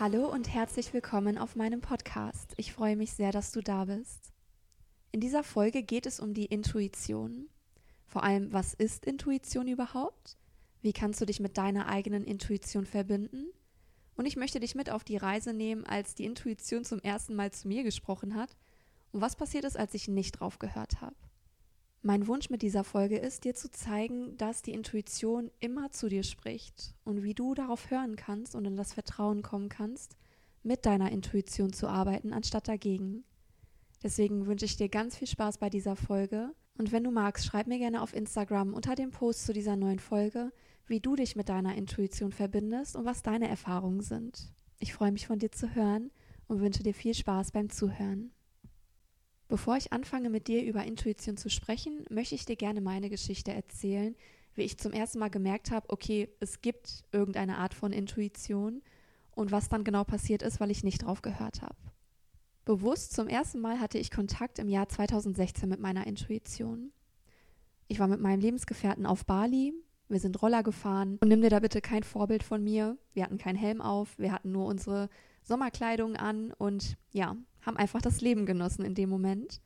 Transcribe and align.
Hallo 0.00 0.32
und 0.32 0.48
herzlich 0.48 0.94
willkommen 0.94 1.36
auf 1.36 1.56
meinem 1.56 1.82
Podcast. 1.82 2.54
Ich 2.56 2.72
freue 2.72 2.96
mich 2.96 3.12
sehr, 3.12 3.32
dass 3.32 3.52
du 3.52 3.60
da 3.60 3.84
bist. 3.84 4.32
In 5.12 5.20
dieser 5.20 5.44
Folge 5.44 5.82
geht 5.82 6.06
es 6.06 6.20
um 6.20 6.32
die 6.32 6.46
Intuition. 6.46 7.50
Vor 8.06 8.24
allem, 8.24 8.50
was 8.50 8.72
ist 8.72 9.04
Intuition 9.04 9.68
überhaupt? 9.68 10.38
Wie 10.80 10.94
kannst 10.94 11.20
du 11.20 11.26
dich 11.26 11.38
mit 11.38 11.58
deiner 11.58 11.86
eigenen 11.86 12.24
Intuition 12.24 12.86
verbinden? 12.86 13.48
Und 14.16 14.24
ich 14.24 14.36
möchte 14.36 14.58
dich 14.58 14.74
mit 14.74 14.88
auf 14.88 15.04
die 15.04 15.18
Reise 15.18 15.52
nehmen, 15.52 15.84
als 15.84 16.14
die 16.14 16.24
Intuition 16.24 16.82
zum 16.82 17.00
ersten 17.00 17.34
Mal 17.34 17.52
zu 17.52 17.68
mir 17.68 17.82
gesprochen 17.82 18.36
hat 18.36 18.56
und 19.12 19.20
was 19.20 19.36
passiert 19.36 19.64
ist, 19.64 19.76
als 19.76 19.92
ich 19.92 20.08
nicht 20.08 20.40
drauf 20.40 20.58
gehört 20.58 21.02
habe. 21.02 21.16
Mein 22.02 22.26
Wunsch 22.26 22.48
mit 22.48 22.62
dieser 22.62 22.82
Folge 22.82 23.18
ist, 23.18 23.44
dir 23.44 23.54
zu 23.54 23.70
zeigen, 23.70 24.34
dass 24.38 24.62
die 24.62 24.72
Intuition 24.72 25.50
immer 25.60 25.90
zu 25.90 26.08
dir 26.08 26.22
spricht 26.22 26.94
und 27.04 27.22
wie 27.22 27.34
du 27.34 27.54
darauf 27.54 27.90
hören 27.90 28.16
kannst 28.16 28.54
und 28.54 28.64
in 28.64 28.76
das 28.76 28.94
Vertrauen 28.94 29.42
kommen 29.42 29.68
kannst, 29.68 30.16
mit 30.62 30.86
deiner 30.86 31.12
Intuition 31.12 31.74
zu 31.74 31.88
arbeiten, 31.88 32.32
anstatt 32.32 32.68
dagegen. 32.68 33.24
Deswegen 34.02 34.46
wünsche 34.46 34.64
ich 34.64 34.78
dir 34.78 34.88
ganz 34.88 35.16
viel 35.16 35.28
Spaß 35.28 35.58
bei 35.58 35.68
dieser 35.68 35.94
Folge 35.94 36.54
und 36.78 36.90
wenn 36.90 37.04
du 37.04 37.10
magst, 37.10 37.44
schreib 37.44 37.66
mir 37.66 37.78
gerne 37.78 38.00
auf 38.00 38.14
Instagram 38.14 38.72
unter 38.72 38.94
dem 38.94 39.10
Post 39.10 39.44
zu 39.44 39.52
dieser 39.52 39.76
neuen 39.76 39.98
Folge, 39.98 40.52
wie 40.86 41.00
du 41.00 41.16
dich 41.16 41.36
mit 41.36 41.50
deiner 41.50 41.74
Intuition 41.74 42.32
verbindest 42.32 42.96
und 42.96 43.04
was 43.04 43.22
deine 43.22 43.46
Erfahrungen 43.46 44.00
sind. 44.00 44.54
Ich 44.78 44.94
freue 44.94 45.12
mich 45.12 45.26
von 45.26 45.38
dir 45.38 45.52
zu 45.52 45.74
hören 45.74 46.10
und 46.48 46.60
wünsche 46.60 46.82
dir 46.82 46.94
viel 46.94 47.12
Spaß 47.12 47.52
beim 47.52 47.68
Zuhören. 47.68 48.32
Bevor 49.50 49.76
ich 49.76 49.92
anfange, 49.92 50.30
mit 50.30 50.46
dir 50.46 50.62
über 50.62 50.84
Intuition 50.84 51.36
zu 51.36 51.50
sprechen, 51.50 52.04
möchte 52.08 52.36
ich 52.36 52.44
dir 52.44 52.54
gerne 52.54 52.80
meine 52.80 53.10
Geschichte 53.10 53.52
erzählen, 53.52 54.14
wie 54.54 54.62
ich 54.62 54.78
zum 54.78 54.92
ersten 54.92 55.18
Mal 55.18 55.28
gemerkt 55.28 55.72
habe, 55.72 55.90
okay, 55.90 56.28
es 56.38 56.60
gibt 56.62 57.02
irgendeine 57.10 57.58
Art 57.58 57.74
von 57.74 57.92
Intuition 57.92 58.80
und 59.32 59.50
was 59.50 59.68
dann 59.68 59.82
genau 59.82 60.04
passiert 60.04 60.42
ist, 60.42 60.60
weil 60.60 60.70
ich 60.70 60.84
nicht 60.84 61.04
drauf 61.04 61.20
gehört 61.20 61.62
habe. 61.62 61.74
Bewusst 62.64 63.12
zum 63.12 63.26
ersten 63.26 63.58
Mal 63.58 63.80
hatte 63.80 63.98
ich 63.98 64.12
Kontakt 64.12 64.60
im 64.60 64.68
Jahr 64.68 64.88
2016 64.88 65.68
mit 65.68 65.80
meiner 65.80 66.06
Intuition. 66.06 66.92
Ich 67.88 67.98
war 67.98 68.06
mit 68.06 68.20
meinem 68.20 68.40
Lebensgefährten 68.40 69.04
auf 69.04 69.26
Bali, 69.26 69.74
wir 70.08 70.20
sind 70.20 70.40
Roller 70.40 70.62
gefahren 70.62 71.18
und 71.20 71.26
nimm 71.26 71.42
dir 71.42 71.50
da 71.50 71.58
bitte 71.58 71.80
kein 71.80 72.04
Vorbild 72.04 72.44
von 72.44 72.62
mir. 72.62 72.96
Wir 73.14 73.24
hatten 73.24 73.38
keinen 73.38 73.56
Helm 73.56 73.80
auf, 73.80 74.16
wir 74.16 74.30
hatten 74.30 74.52
nur 74.52 74.66
unsere 74.66 75.08
Sommerkleidung 75.42 76.14
an 76.14 76.52
und 76.52 76.96
ja, 77.10 77.36
haben 77.62 77.76
einfach 77.76 78.02
das 78.02 78.20
Leben 78.20 78.46
genossen 78.46 78.84
in 78.84 78.94
dem 78.94 79.08
Moment. 79.08 79.60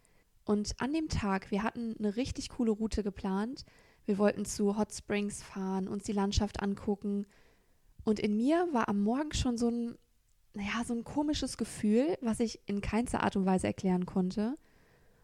Und 0.45 0.81
an 0.81 0.93
dem 0.93 1.09
Tag, 1.09 1.51
wir 1.51 1.63
hatten 1.63 1.95
eine 1.99 2.17
richtig 2.17 2.51
coole 2.51 2.71
Route 2.71 3.03
geplant. 3.03 3.65
Wir 4.05 4.19
wollten 4.19 4.45
zu 4.45 4.77
Hot 4.77 4.93
Springs 4.93 5.43
fahren, 5.43 5.89
uns 5.89 6.05
die 6.05 6.13
Landschaft 6.13 6.63
angucken. 6.63 7.27
Und 8.05 8.21
in 8.21 8.37
mir 8.37 8.69
war 8.73 8.89
am 8.89 9.03
Morgen 9.03 9.33
schon 9.33 9.57
so 9.57 9.71
ein, 9.71 9.97
naja, 10.53 10.85
so 10.85 10.95
ein 10.95 11.05
komisches 11.05 11.57
Gefühl, 11.57 12.19
was 12.21 12.41
ich 12.41 12.61
in 12.67 12.83
keinster 12.83 13.23
Art 13.23 13.37
und 13.37 13.47
Weise 13.47 13.67
erklären 13.67 14.05
konnte. 14.05 14.57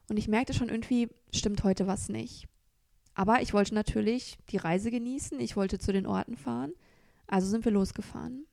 Und 0.08 0.16
ich 0.16 0.28
merkte 0.28 0.54
schon 0.54 0.70
irgendwie, 0.70 1.08
stimmt 1.32 1.62
heute 1.62 1.86
was 1.86 2.08
nicht. 2.08 2.48
Aber 3.14 3.42
ich 3.42 3.52
wollte 3.52 3.74
natürlich 3.74 4.38
die 4.48 4.56
Reise 4.56 4.90
genießen, 4.90 5.38
ich 5.40 5.56
wollte 5.56 5.78
zu 5.78 5.92
den 5.92 6.06
Orten 6.06 6.36
fahren. 6.36 6.72
Also 7.26 7.48
sind 7.48 7.64
wir 7.64 7.72
losgefahren. 7.72 8.46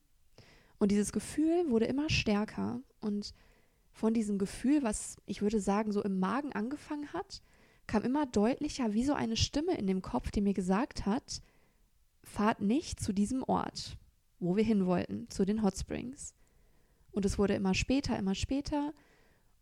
Und 0.77 0.91
dieses 0.91 1.11
Gefühl 1.11 1.69
wurde 1.69 1.85
immer 1.85 2.09
stärker. 2.09 2.81
Und 2.99 3.33
von 3.97 4.13
diesem 4.13 4.37
Gefühl, 4.37 4.83
was 4.83 5.17
ich 5.25 5.41
würde 5.41 5.59
sagen, 5.59 5.91
so 5.91 6.03
im 6.03 6.19
Magen 6.19 6.53
angefangen 6.53 7.11
hat, 7.13 7.41
kam 7.87 8.03
immer 8.03 8.27
deutlicher 8.27 8.93
wie 8.93 9.03
so 9.03 9.13
eine 9.13 9.35
Stimme 9.35 9.75
in 9.75 9.87
dem 9.87 10.03
Kopf, 10.03 10.29
die 10.29 10.41
mir 10.41 10.53
gesagt 10.53 11.07
hat, 11.07 11.41
fahrt 12.21 12.61
nicht 12.61 12.99
zu 12.99 13.11
diesem 13.11 13.43
Ort, 13.43 13.97
wo 14.39 14.55
wir 14.55 14.63
hin 14.63 14.85
wollten, 14.85 15.27
zu 15.31 15.45
den 15.45 15.63
Hot 15.63 15.79
Springs. 15.79 16.35
Und 17.09 17.25
es 17.25 17.39
wurde 17.39 17.55
immer 17.55 17.73
später, 17.73 18.19
immer 18.19 18.35
später. 18.35 18.93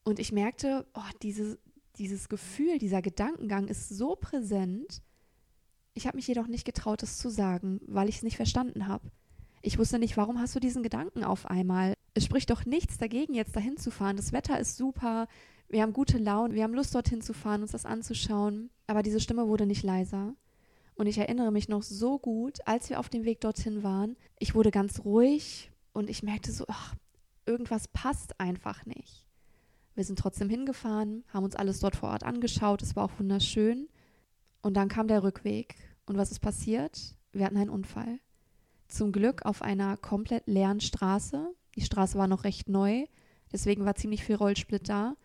Und 0.04 0.20
ich 0.20 0.34
merkte, 0.34 0.86
oh, 0.94 1.12
diese, 1.22 1.58
dieses 1.98 2.28
Gefühl, 2.28 2.78
dieser 2.78 3.02
Gedankengang 3.02 3.70
ist 3.70 3.88
so 3.88 4.18
präsent. 4.18 5.02
Ich 5.94 6.08
habe 6.08 6.18
mich 6.18 6.28
jedoch 6.28 6.48
nicht 6.48 6.66
getraut, 6.66 7.04
es 7.04 7.20
zu 7.20 7.30
sagen, 7.30 7.80
weil 7.88 8.09
ich 8.09 8.18
es 8.18 8.24
nicht 8.24 8.36
verstanden 8.36 8.88
habe. 8.90 9.09
Ich 9.62 9.80
wusste 9.80 9.98
nicht, 9.98 10.18
warum 10.18 10.40
hast 10.40 10.56
du 10.56 10.59
diesen 10.59 10.84
Gedanken 10.84 11.24
auf 11.24 11.46
einmal? 11.46 11.95
Es 12.16 12.24
spricht 12.26 12.50
doch 12.50 12.66
nichts 12.66 12.98
dagegen, 12.98 13.34
jetzt 13.34 13.56
dahin 13.56 13.78
zu 13.78 13.92
fahren. 13.92 14.16
Das 14.16 14.31
Wetter 14.31 14.59
ist 14.59 14.78
super, 14.78 15.28
wir 15.68 15.81
haben 15.81 15.94
gute 15.94 16.18
Laune, 16.18 16.53
wir 16.53 16.64
haben 16.64 16.74
Lust, 16.74 16.96
dorthin 16.96 17.22
zu 17.22 17.34
fahren, 17.34 17.62
uns 17.62 17.72
das 17.72 17.86
anzuschauen. 17.86 18.70
Aber 18.88 19.03
diese 19.03 19.20
Stimme 19.20 19.48
wurde 19.48 19.66
nicht 19.66 19.84
leiser. 19.84 20.34
Und 20.96 21.08
ich 21.08 21.18
erinnere 21.18 21.52
mich 21.52 21.68
noch 21.68 21.84
so 21.84 22.18
gut, 22.18 22.59
als 22.66 22.90
wir 22.90 23.00
auf 23.00 23.09
dem 23.09 23.26
Weg 23.26 23.42
dorthin 23.42 23.84
waren, 23.84 24.16
ich 24.40 24.56
wurde 24.56 24.72
ganz 24.72 25.03
ruhig 25.03 25.72
und 25.92 26.09
ich 26.09 26.24
merkte 26.24 26.53
so, 26.53 26.66
ach, 26.70 26.96
irgendwas 27.46 27.90
passt 27.90 28.40
einfach 28.40 28.86
nicht. 28.86 29.28
Wir 29.94 30.06
sind 30.06 30.18
trotzdem 30.18 30.50
hingefahren, 30.50 31.26
haben 31.34 31.44
uns 31.44 31.56
alles 31.56 31.80
dort 31.80 31.97
vor 31.97 32.09
Ort 32.09 32.24
angeschaut, 32.24 32.82
es 32.82 32.96
war 32.96 33.03
auch 33.03 33.20
wunderschön. 33.20 33.90
Und 34.62 34.76
dann 34.76 34.88
kam 34.88 35.08
der 35.08 35.24
Rückweg. 35.24 35.76
Und 36.06 36.18
was 36.18 36.32
ist 36.32 36.40
passiert? 36.40 37.16
Wir 37.34 37.46
hatten 37.46 37.58
einen 37.58 37.70
Unfall. 37.70 38.20
Zum 38.88 39.12
Glück 39.12 39.46
auf 39.46 39.62
einer 39.62 39.97
komplett 39.97 40.47
leeren 40.47 40.80
Straße, 40.80 41.53
die 41.75 41.81
Straße 41.81 42.18
war 42.18 42.28
noch 42.28 42.44
recht 42.44 42.69
neu, 42.69 43.06
deswegen 43.52 43.86
war 43.86 43.96
ziemlich 43.96 44.24
viel 44.24 44.36
Rollsplit 44.36 44.90
da. 44.90 45.16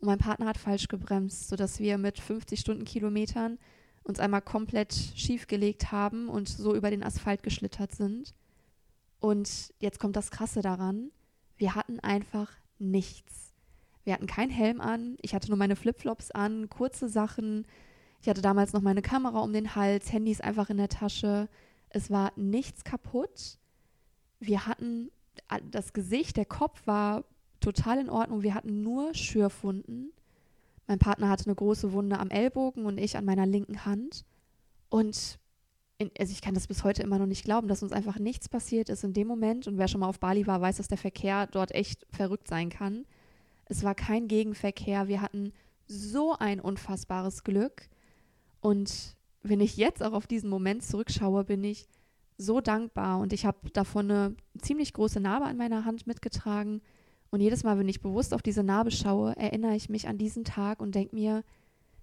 Und 0.00 0.06
mein 0.06 0.18
Partner 0.18 0.46
hat 0.46 0.58
falsch 0.58 0.88
gebremst, 0.88 1.48
sodass 1.48 1.80
wir 1.80 1.98
mit 1.98 2.20
50 2.20 2.60
Stundenkilometern 2.60 3.58
uns 4.04 4.20
einmal 4.20 4.42
komplett 4.42 4.94
schiefgelegt 4.94 5.92
haben 5.92 6.28
und 6.28 6.48
so 6.48 6.74
über 6.74 6.90
den 6.90 7.02
Asphalt 7.02 7.42
geschlittert 7.42 7.92
sind. 7.92 8.34
Und 9.20 9.74
jetzt 9.80 9.98
kommt 9.98 10.16
das 10.16 10.30
Krasse 10.30 10.62
daran. 10.62 11.10
Wir 11.56 11.74
hatten 11.74 11.98
einfach 12.00 12.50
nichts. 12.78 13.52
Wir 14.04 14.14
hatten 14.14 14.26
keinen 14.26 14.50
Helm 14.50 14.80
an. 14.80 15.16
Ich 15.20 15.34
hatte 15.34 15.48
nur 15.48 15.58
meine 15.58 15.76
Flipflops 15.76 16.30
an, 16.30 16.68
kurze 16.70 17.08
Sachen. 17.08 17.66
Ich 18.22 18.28
hatte 18.28 18.40
damals 18.40 18.72
noch 18.72 18.80
meine 18.80 19.02
Kamera 19.02 19.40
um 19.40 19.52
den 19.52 19.74
Hals, 19.74 20.12
Handys 20.12 20.40
einfach 20.40 20.70
in 20.70 20.78
der 20.78 20.88
Tasche. 20.88 21.48
Es 21.90 22.10
war 22.10 22.32
nichts 22.36 22.84
kaputt. 22.84 23.58
Wir 24.40 24.66
hatten 24.66 25.10
das 25.70 25.92
Gesicht, 25.92 26.36
der 26.36 26.44
Kopf 26.44 26.86
war 26.86 27.24
total 27.60 27.98
in 27.98 28.10
Ordnung. 28.10 28.42
Wir 28.42 28.54
hatten 28.54 28.82
nur 28.82 29.14
Schürfwunden. 29.14 30.12
Mein 30.86 30.98
Partner 30.98 31.28
hatte 31.28 31.46
eine 31.46 31.54
große 31.54 31.92
Wunde 31.92 32.18
am 32.18 32.30
Ellbogen 32.30 32.86
und 32.86 32.98
ich 32.98 33.16
an 33.16 33.24
meiner 33.24 33.46
linken 33.46 33.84
Hand. 33.84 34.24
Und 34.88 35.38
in, 35.98 36.10
also 36.18 36.32
ich 36.32 36.40
kann 36.40 36.54
das 36.54 36.66
bis 36.66 36.84
heute 36.84 37.02
immer 37.02 37.18
noch 37.18 37.26
nicht 37.26 37.44
glauben, 37.44 37.68
dass 37.68 37.82
uns 37.82 37.92
einfach 37.92 38.18
nichts 38.18 38.48
passiert 38.48 38.88
ist 38.88 39.04
in 39.04 39.12
dem 39.12 39.26
Moment. 39.26 39.66
Und 39.66 39.78
wer 39.78 39.88
schon 39.88 40.00
mal 40.00 40.08
auf 40.08 40.20
Bali 40.20 40.46
war, 40.46 40.60
weiß, 40.60 40.76
dass 40.76 40.88
der 40.88 40.98
Verkehr 40.98 41.46
dort 41.46 41.74
echt 41.74 42.06
verrückt 42.10 42.48
sein 42.48 42.70
kann. 42.70 43.04
Es 43.66 43.82
war 43.82 43.94
kein 43.94 44.28
Gegenverkehr. 44.28 45.08
Wir 45.08 45.20
hatten 45.20 45.52
so 45.86 46.36
ein 46.38 46.60
unfassbares 46.60 47.44
Glück. 47.44 47.88
Und 48.60 49.16
wenn 49.42 49.60
ich 49.60 49.76
jetzt 49.76 50.02
auch 50.02 50.12
auf 50.12 50.26
diesen 50.26 50.48
Moment 50.48 50.82
zurückschaue, 50.82 51.44
bin 51.44 51.64
ich 51.64 51.86
so 52.38 52.60
dankbar 52.60 53.18
und 53.18 53.32
ich 53.32 53.44
habe 53.44 53.70
davon 53.70 54.10
eine 54.10 54.36
ziemlich 54.60 54.92
große 54.92 55.20
Narbe 55.20 55.46
an 55.46 55.56
meiner 55.56 55.84
Hand 55.84 56.06
mitgetragen. 56.06 56.80
Und 57.30 57.40
jedes 57.40 57.64
Mal, 57.64 57.78
wenn 57.78 57.88
ich 57.88 58.00
bewusst 58.00 58.32
auf 58.32 58.42
diese 58.42 58.62
Narbe 58.62 58.90
schaue, 58.90 59.36
erinnere 59.36 59.74
ich 59.74 59.90
mich 59.90 60.08
an 60.08 60.16
diesen 60.16 60.44
Tag 60.44 60.80
und 60.80 60.94
denke 60.94 61.14
mir, 61.14 61.44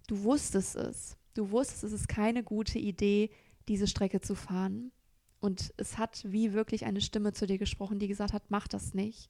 du 0.08 0.24
wusstest 0.24 0.76
es. 0.76 1.18
Du 1.34 1.52
wusstest, 1.52 1.86
es 1.86 1.94
ist 1.94 2.08
keine 2.08 2.44
gute 2.44 2.78
Idee, 2.78 3.32
diese 3.68 3.88
Strecke 3.88 4.22
zu 4.22 4.36
fahren. 4.36 4.92
Und 5.40 5.74
es 5.78 5.98
hat 5.98 6.24
wie 6.28 6.54
wirklich 6.54 6.86
eine 6.86 7.02
Stimme 7.02 7.34
zu 7.34 7.48
dir 7.48 7.58
gesprochen, 7.58 7.98
die 7.98 8.08
gesagt 8.08 8.34
hat, 8.34 8.44
mach 8.50 8.68
das 8.68 8.94
nicht. 8.94 9.30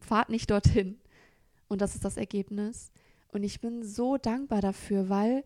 Fahrt 0.00 0.28
nicht 0.28 0.50
dorthin. 0.50 0.98
Und 1.68 1.80
das 1.80 1.94
ist 1.94 2.04
das 2.04 2.16
Ergebnis. 2.16 2.92
Und 3.28 3.44
ich 3.44 3.60
bin 3.60 3.82
so 3.82 4.18
dankbar 4.18 4.60
dafür, 4.60 5.08
weil 5.08 5.44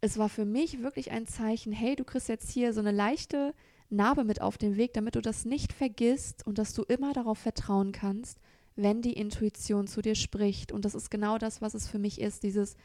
es 0.00 0.18
war 0.18 0.28
für 0.28 0.44
mich 0.44 0.82
wirklich 0.82 1.10
ein 1.10 1.26
Zeichen, 1.26 1.72
hey, 1.72 1.96
du 1.96 2.04
kriegst 2.04 2.28
jetzt 2.28 2.50
hier 2.50 2.72
so 2.72 2.80
eine 2.80 2.92
leichte 2.92 3.54
Narbe 3.88 4.24
mit 4.24 4.40
auf 4.40 4.58
den 4.58 4.76
Weg, 4.76 4.92
damit 4.94 5.14
du 5.14 5.22
das 5.22 5.44
nicht 5.44 5.72
vergisst 5.72 6.46
und 6.46 6.58
dass 6.58 6.74
du 6.74 6.82
immer 6.82 7.12
darauf 7.12 7.38
vertrauen 7.38 7.92
kannst, 7.92 8.38
wenn 8.74 9.02
die 9.02 9.14
Intuition 9.14 9.86
zu 9.86 10.02
dir 10.02 10.14
spricht. 10.14 10.72
Und 10.72 10.84
das 10.84 10.94
ist 10.94 11.10
genau 11.10 11.38
das, 11.38 11.62
was 11.62 11.74
es 11.74 11.88
für 11.88 11.98
mich 11.98 12.20
ist, 12.20 12.42
dieses, 12.42 12.76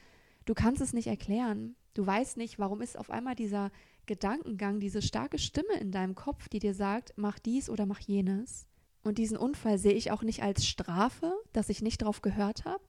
du 0.45 0.53
kannst 0.53 0.81
es 0.81 0.93
nicht 0.93 1.07
erklären. 1.07 1.75
Du 1.93 2.05
weißt 2.05 2.37
nicht, 2.37 2.59
warum 2.59 2.81
ist 2.81 2.97
auf 2.97 3.09
einmal 3.09 3.35
dieser 3.35 3.71
Gedankengang, 4.05 4.79
diese 4.79 5.01
starke 5.01 5.37
Stimme 5.37 5.73
in 5.79 5.91
deinem 5.91 6.15
Kopf, 6.15 6.49
die 6.49 6.59
dir 6.59 6.73
sagt, 6.73 7.13
mach 7.15 7.39
dies 7.39 7.69
oder 7.69 7.85
mach 7.85 7.99
jenes. 7.99 8.67
Und 9.03 9.17
diesen 9.17 9.37
Unfall 9.37 9.77
sehe 9.77 9.93
ich 9.93 10.11
auch 10.11 10.21
nicht 10.21 10.43
als 10.43 10.65
Strafe, 10.65 11.33
dass 11.53 11.69
ich 11.69 11.81
nicht 11.81 12.01
darauf 12.01 12.21
gehört 12.21 12.65
habe, 12.65 12.83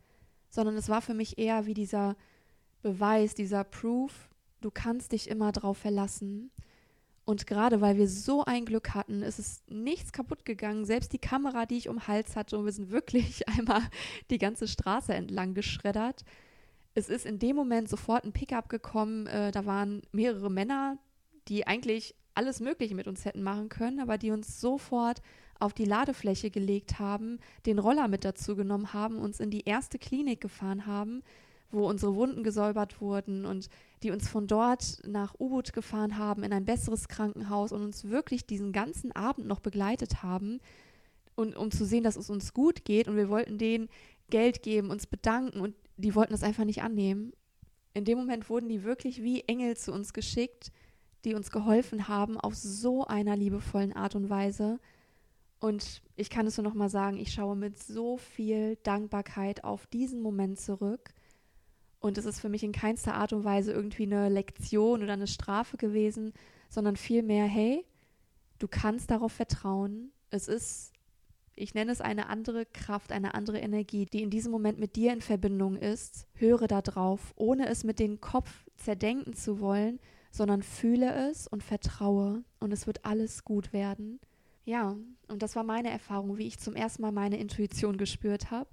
sondern 0.50 0.76
es 0.76 0.88
war 0.88 1.00
für 1.00 1.14
mich 1.14 1.38
eher 1.38 1.67
wie 1.67 1.75
dieser 1.75 2.17
Beweis, 2.82 3.35
dieser 3.35 3.64
Proof, 3.64 4.29
du 4.61 4.70
kannst 4.70 5.12
dich 5.12 5.29
immer 5.29 5.53
darauf 5.53 5.79
verlassen. 5.79 6.50
Und 7.24 7.46
gerade 7.46 7.80
weil 7.80 7.96
wir 7.96 8.08
so 8.08 8.44
ein 8.44 8.64
Glück 8.64 8.94
hatten, 8.94 9.22
ist 9.22 9.38
es 9.38 9.62
nichts 9.69 10.12
kaputt 10.12 10.44
gegangen. 10.44 10.84
Selbst 10.84 11.12
die 11.12 11.19
Kamera, 11.19 11.66
die 11.66 11.76
ich 11.76 11.88
um 11.88 11.96
den 11.96 12.08
Hals 12.08 12.34
hatte, 12.34 12.58
und 12.58 12.64
wir 12.64 12.72
sind 12.72 12.90
wirklich 12.90 13.48
einmal 13.58 13.82
die 14.30 14.38
ganze 14.38 14.66
Straße 14.66 15.14
entlang 15.14 15.54
geschreddert. 15.54 16.24
Es 16.94 17.08
ist 17.08 17.24
in 17.24 17.38
dem 17.38 17.56
Moment 17.56 17.88
sofort 17.88 18.24
ein 18.24 18.32
Pickup 18.32 18.69
gekommen. 18.69 19.26
Äh, 19.26 19.52
da 19.52 19.64
waren 19.66 20.02
mehrere 20.12 20.50
Männer, 20.50 20.98
die 21.48 21.66
eigentlich 21.66 22.14
alles 22.34 22.60
Mögliche 22.60 22.94
mit 22.94 23.06
uns 23.06 23.25
hätten 23.25 23.42
machen 23.42 23.68
können, 23.68 24.00
aber 24.00 24.18
die 24.18 24.30
uns 24.30 24.60
sofort 24.60 25.22
auf 25.58 25.72
die 25.72 25.84
Ladefläche 25.84 26.50
gelegt 26.50 26.98
haben, 26.98 27.38
den 27.66 27.78
Roller 27.78 28.08
mit 28.08 28.25
dazu 28.25 28.56
genommen 28.56 28.92
haben, 28.92 29.18
uns 29.18 29.38
in 29.38 29.50
die 29.50 29.64
erste 29.64 29.98
Klinik 29.98 30.40
gefahren 30.40 30.86
haben, 30.86 31.22
wo 31.70 31.88
unsere 31.88 32.16
Wunden 32.16 32.42
gesäubert 32.42 33.00
wurden 33.00 33.46
und 33.46 33.68
die 34.02 34.10
uns 34.10 34.28
von 34.28 34.46
dort 34.46 35.00
nach 35.06 35.34
U-Boot 35.38 35.72
gefahren 35.72 36.19
haben 36.19 36.43
in 36.43 36.52
ein 36.52 36.64
besseres 36.64 37.08
Krankenhaus 37.08 37.72
und 37.72 37.82
uns 37.82 38.08
wirklich 38.08 38.46
diesen 38.46 38.72
ganzen 38.72 39.12
Abend 39.12 39.46
noch 39.46 39.60
begleitet 39.60 40.22
haben 40.22 40.60
und 41.34 41.56
um 41.56 41.70
zu 41.70 41.84
sehen, 41.84 42.04
dass 42.04 42.16
es 42.16 42.31
uns 42.31 42.52
gut 42.52 42.84
geht 42.84 43.08
und 43.08 43.16
wir 43.16 43.28
wollten 43.28 43.58
denen 43.58 43.88
Geld 44.31 44.62
geben, 44.62 44.90
uns 44.90 45.06
bedanken 45.06 45.60
und 45.60 45.75
die 45.96 46.14
wollten 46.14 46.32
das 46.32 46.43
einfach 46.43 46.64
nicht 46.64 46.82
annehmen. 46.82 47.32
In 47.94 48.04
dem 48.04 48.19
Moment 48.19 48.49
wurden 48.49 48.69
die 48.69 48.82
wirklich 48.82 49.22
wie 49.22 49.43
Engel 49.43 49.76
zu 49.76 49.93
uns 49.93 50.12
geschickt, 50.12 50.72
die 51.25 51.34
uns 51.34 51.50
geholfen 51.50 52.08
haben 52.08 52.38
auf 52.38 52.54
so 52.54 53.04
einer 53.06 53.37
liebevollen 53.37 53.93
Art 53.93 54.14
und 54.14 54.31
Weise. 54.31 54.81
Und 55.60 56.02
ich 56.16 56.31
kann 56.31 56.46
es 56.46 56.56
nur 56.56 56.64
noch 56.64 56.75
mal 56.75 56.88
sagen, 56.88 57.19
ich 57.19 57.32
schaue 57.32 57.54
mit 57.54 57.78
so 57.81 58.16
viel 58.16 58.76
Dankbarkeit 58.82 59.62
auf 59.62 59.87
diesen 59.87 60.20
Moment 60.20 60.58
zurück. 60.58 61.14
Und 62.02 62.19
es 62.19 62.25
ist 62.25 62.40
für 62.40 62.49
mich 62.49 62.64
in 62.64 62.72
keinster 62.72 63.14
Art 63.14 63.32
und 63.32 63.44
Weise 63.44 63.72
irgendwie 63.72 64.02
eine 64.02 64.28
Lektion 64.28 65.04
oder 65.04 65.12
eine 65.12 65.28
Strafe 65.28 65.76
gewesen, 65.76 66.32
sondern 66.69 66.96
vielmehr, 66.96 67.44
hey, 67.44 67.87
du 68.58 68.66
kannst 68.66 69.12
darauf 69.12 69.31
vertrauen. 69.31 70.10
Es 70.28 70.49
ist, 70.49 70.93
ich 71.54 71.75
nenne 71.75 71.93
es 71.93 72.00
eine 72.00 72.28
andere 72.28 72.66
Kraft, 72.66 73.12
eine 73.12 73.34
andere 73.34 73.60
Energie, 73.60 74.04
die 74.04 74.20
in 74.20 74.31
diesem 74.31 74.50
Moment 74.50 74.81
mit 74.81 74.96
dir 74.96 75.12
in 75.12 75.20
Verbindung 75.20 75.76
ist. 75.76 76.26
Höre 76.34 76.66
darauf, 76.66 77.32
ohne 77.37 77.69
es 77.69 77.84
mit 77.84 78.00
dem 78.00 78.20
Kopf 78.20 78.50
zerdenken 78.75 79.34
zu 79.34 79.60
wollen, 79.60 80.00
sondern 80.32 80.62
fühle 80.62 81.31
es 81.31 81.46
und 81.46 81.62
vertraue 81.62 82.43
und 82.58 82.72
es 82.72 82.88
wird 82.88 83.04
alles 83.04 83.44
gut 83.44 83.72
werden. 83.72 84.19
Ja, 84.64 84.96
und 85.28 85.40
das 85.40 85.54
war 85.54 85.62
meine 85.62 85.90
Erfahrung, 85.90 86.37
wie 86.37 86.49
ich 86.49 86.58
zum 86.58 86.75
ersten 86.75 87.02
Mal 87.02 87.12
meine 87.12 87.38
Intuition 87.38 87.96
gespürt 87.96 88.50
habe. 88.50 88.70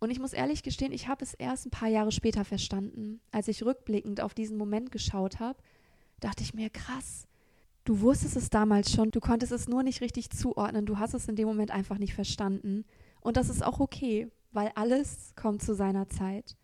Und 0.00 0.10
ich 0.10 0.20
muss 0.20 0.32
ehrlich 0.32 0.62
gestehen, 0.62 0.92
ich 0.92 1.08
habe 1.08 1.24
es 1.24 1.34
erst 1.34 1.66
ein 1.66 1.70
paar 1.70 1.88
Jahre 1.88 2.12
später 2.12 2.44
verstanden. 2.44 3.20
Als 3.32 3.48
ich 3.48 3.64
rückblickend 3.64 4.20
auf 4.20 4.34
diesen 4.34 4.56
Moment 4.56 4.92
geschaut 4.92 5.40
habe, 5.40 5.58
dachte 6.20 6.42
ich 6.42 6.54
mir, 6.54 6.70
krass, 6.70 7.26
du 7.84 8.00
wusstest 8.00 8.36
es 8.36 8.50
damals 8.50 8.92
schon, 8.92 9.10
du 9.10 9.20
konntest 9.20 9.52
es 9.52 9.68
nur 9.68 9.82
nicht 9.82 10.00
richtig 10.00 10.30
zuordnen, 10.30 10.86
du 10.86 10.98
hast 10.98 11.14
es 11.14 11.28
in 11.28 11.36
dem 11.36 11.48
Moment 11.48 11.70
einfach 11.70 11.98
nicht 11.98 12.14
verstanden. 12.14 12.84
Und 13.20 13.36
das 13.36 13.48
ist 13.48 13.64
auch 13.64 13.80
okay, 13.80 14.30
weil 14.52 14.70
alles 14.74 15.32
kommt 15.34 15.62
zu 15.62 15.74
seiner 15.74 16.08
Zeit. 16.08 16.56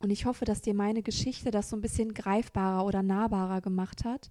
Und 0.00 0.10
ich 0.10 0.26
hoffe, 0.26 0.44
dass 0.44 0.62
dir 0.62 0.74
meine 0.74 1.02
Geschichte 1.02 1.52
das 1.52 1.70
so 1.70 1.76
ein 1.76 1.82
bisschen 1.82 2.12
greifbarer 2.12 2.84
oder 2.84 3.02
nahbarer 3.02 3.60
gemacht 3.60 4.04
hat 4.04 4.30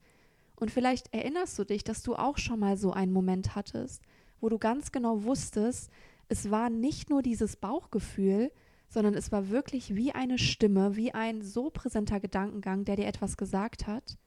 und 0.61 0.69
vielleicht 0.69 1.11
erinnerst 1.11 1.57
du 1.57 1.63
dich, 1.63 1.83
dass 1.83 2.03
du 2.03 2.15
auch 2.15 2.37
schon 2.37 2.59
mal 2.59 2.77
so 2.77 2.93
einen 2.93 3.11
Moment 3.11 3.55
hattest, 3.55 4.03
wo 4.39 4.47
du 4.47 4.59
ganz 4.59 4.91
genau 4.91 5.23
wusstest, 5.23 5.89
es 6.31 6.49
war 6.49 6.69
nicht 6.69 7.09
nur 7.09 7.21
dieses 7.21 7.57
Bauchgefühl, 7.57 8.53
sondern 8.87 9.15
es 9.15 9.33
war 9.33 9.49
wirklich 9.49 9.95
wie 9.95 10.13
eine 10.13 10.37
Stimme, 10.37 10.95
wie 10.95 11.13
ein 11.13 11.41
so 11.41 11.69
präsenter 11.69 12.21
Gedankengang, 12.21 12.85
der 12.85 12.95
dir 12.95 13.05
etwas 13.05 13.35
gesagt 13.35 13.85
hat 13.85 14.17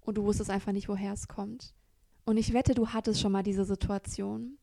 und 0.00 0.16
du 0.16 0.24
wusstest 0.24 0.50
einfach 0.50 0.72
nicht, 0.72 0.88
woher 0.88 1.12
es 1.12 1.28
kommt. 1.28 1.74
Und 2.24 2.38
ich 2.38 2.54
wette, 2.54 2.74
du 2.74 2.88
hattest 2.88 3.20
schon 3.20 3.32
mal 3.32 3.42
diese 3.42 3.66
Situation. 3.66 4.56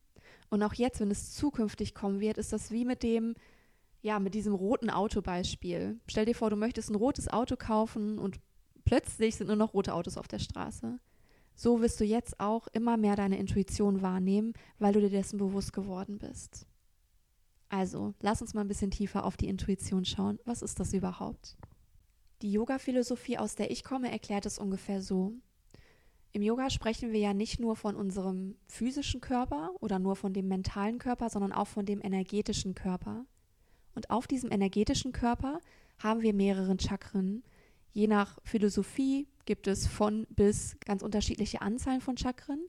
Und 0.49 0.63
auch 0.63 0.73
jetzt, 0.73 0.99
wenn 0.99 1.11
es 1.11 1.35
zukünftig 1.35 1.93
kommen 1.93 2.19
wird, 2.19 2.39
ist 2.39 2.51
das 2.51 2.71
wie 2.71 2.83
mit 2.83 3.03
dem, 3.03 3.35
ja, 4.01 4.17
mit 4.17 4.33
diesem 4.33 4.55
roten 4.55 4.89
Autobeispiel. 4.89 5.99
Stell 6.07 6.25
dir 6.25 6.35
vor, 6.35 6.49
du 6.49 6.55
möchtest 6.55 6.89
ein 6.89 6.95
rotes 6.95 7.27
Auto 7.27 7.57
kaufen 7.57 8.17
und 8.17 8.39
plötzlich 8.85 9.35
sind 9.35 9.47
nur 9.47 9.55
noch 9.55 9.75
rote 9.75 9.93
Autos 9.93 10.17
auf 10.17 10.27
der 10.27 10.39
Straße 10.39 10.99
so 11.57 11.81
wirst 11.81 11.99
du 11.99 12.05
jetzt 12.05 12.39
auch 12.39 12.67
immer 12.67 12.97
mehr 12.97 13.15
deine 13.15 13.39
Intuition 13.39 14.03
wahrnehmen, 14.03 14.53
weil 14.77 14.93
du 14.93 15.01
dir 15.01 15.09
dessen 15.09 15.39
bewusst 15.39 15.73
geworden 15.73 16.19
bist. 16.19 16.67
Also, 17.69 18.13
lass 18.21 18.41
uns 18.41 18.53
mal 18.53 18.61
ein 18.61 18.67
bisschen 18.67 18.91
tiefer 18.91 19.25
auf 19.25 19.37
die 19.37 19.47
Intuition 19.47 20.05
schauen. 20.05 20.39
Was 20.45 20.61
ist 20.61 20.79
das 20.79 20.93
überhaupt? 20.93 21.57
Die 22.41 22.51
Yoga-Philosophie, 22.51 23.37
aus 23.37 23.55
der 23.55 23.71
ich 23.71 23.83
komme, 23.83 24.11
erklärt 24.11 24.45
es 24.45 24.59
ungefähr 24.59 25.01
so. 25.01 25.33
Im 26.33 26.43
Yoga 26.43 26.69
sprechen 26.69 27.11
wir 27.11 27.19
ja 27.19 27.33
nicht 27.33 27.59
nur 27.59 27.75
von 27.75 27.95
unserem 27.95 28.55
physischen 28.67 29.21
Körper 29.21 29.71
oder 29.79 29.97
nur 29.97 30.15
von 30.15 30.33
dem 30.33 30.47
mentalen 30.47 30.99
Körper, 30.99 31.29
sondern 31.29 31.51
auch 31.51 31.67
von 31.67 31.85
dem 31.85 31.99
energetischen 32.01 32.75
Körper. 32.75 33.25
Und 33.95 34.11
auf 34.11 34.27
diesem 34.27 34.51
energetischen 34.51 35.11
Körper 35.13 35.59
haben 35.97 36.21
wir 36.21 36.33
mehrere 36.33 36.77
Chakren. 36.79 37.43
Je 37.91 38.05
nach 38.05 38.37
Philosophie 38.43 39.27
gibt 39.45 39.65
es 39.65 39.87
von 39.87 40.27
bis 40.29 40.77
ganz 40.85 41.01
unterschiedliche 41.01 41.61
Anzahlen 41.61 42.01
von 42.01 42.17
Chakren. 42.17 42.59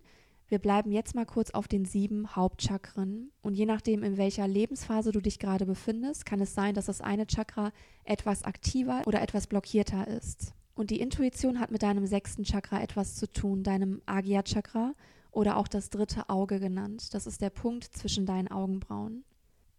Wir 0.48 0.58
bleiben 0.58 0.90
jetzt 0.90 1.14
mal 1.14 1.26
kurz 1.26 1.50
auf 1.50 1.68
den 1.68 1.84
sieben 1.84 2.34
Hauptchakren. 2.34 3.30
Und 3.42 3.54
je 3.54 3.66
nachdem, 3.66 4.02
in 4.02 4.16
welcher 4.16 4.48
Lebensphase 4.48 5.12
du 5.12 5.20
dich 5.20 5.38
gerade 5.38 5.66
befindest, 5.66 6.24
kann 6.24 6.40
es 6.40 6.54
sein, 6.54 6.74
dass 6.74 6.86
das 6.86 7.02
eine 7.02 7.26
Chakra 7.26 7.70
etwas 8.04 8.44
aktiver 8.44 9.02
oder 9.06 9.20
etwas 9.20 9.46
blockierter 9.46 10.08
ist. 10.08 10.54
Und 10.74 10.90
die 10.90 11.00
Intuition 11.00 11.60
hat 11.60 11.70
mit 11.70 11.82
deinem 11.82 12.06
sechsten 12.06 12.44
Chakra 12.44 12.80
etwas 12.82 13.16
zu 13.16 13.30
tun, 13.30 13.62
deinem 13.62 14.00
Agya-Chakra 14.06 14.94
oder 15.32 15.58
auch 15.58 15.68
das 15.68 15.90
dritte 15.90 16.30
Auge 16.30 16.60
genannt. 16.60 17.12
Das 17.12 17.26
ist 17.26 17.42
der 17.42 17.50
Punkt 17.50 17.84
zwischen 17.84 18.24
deinen 18.24 18.48
Augenbrauen. 18.48 19.24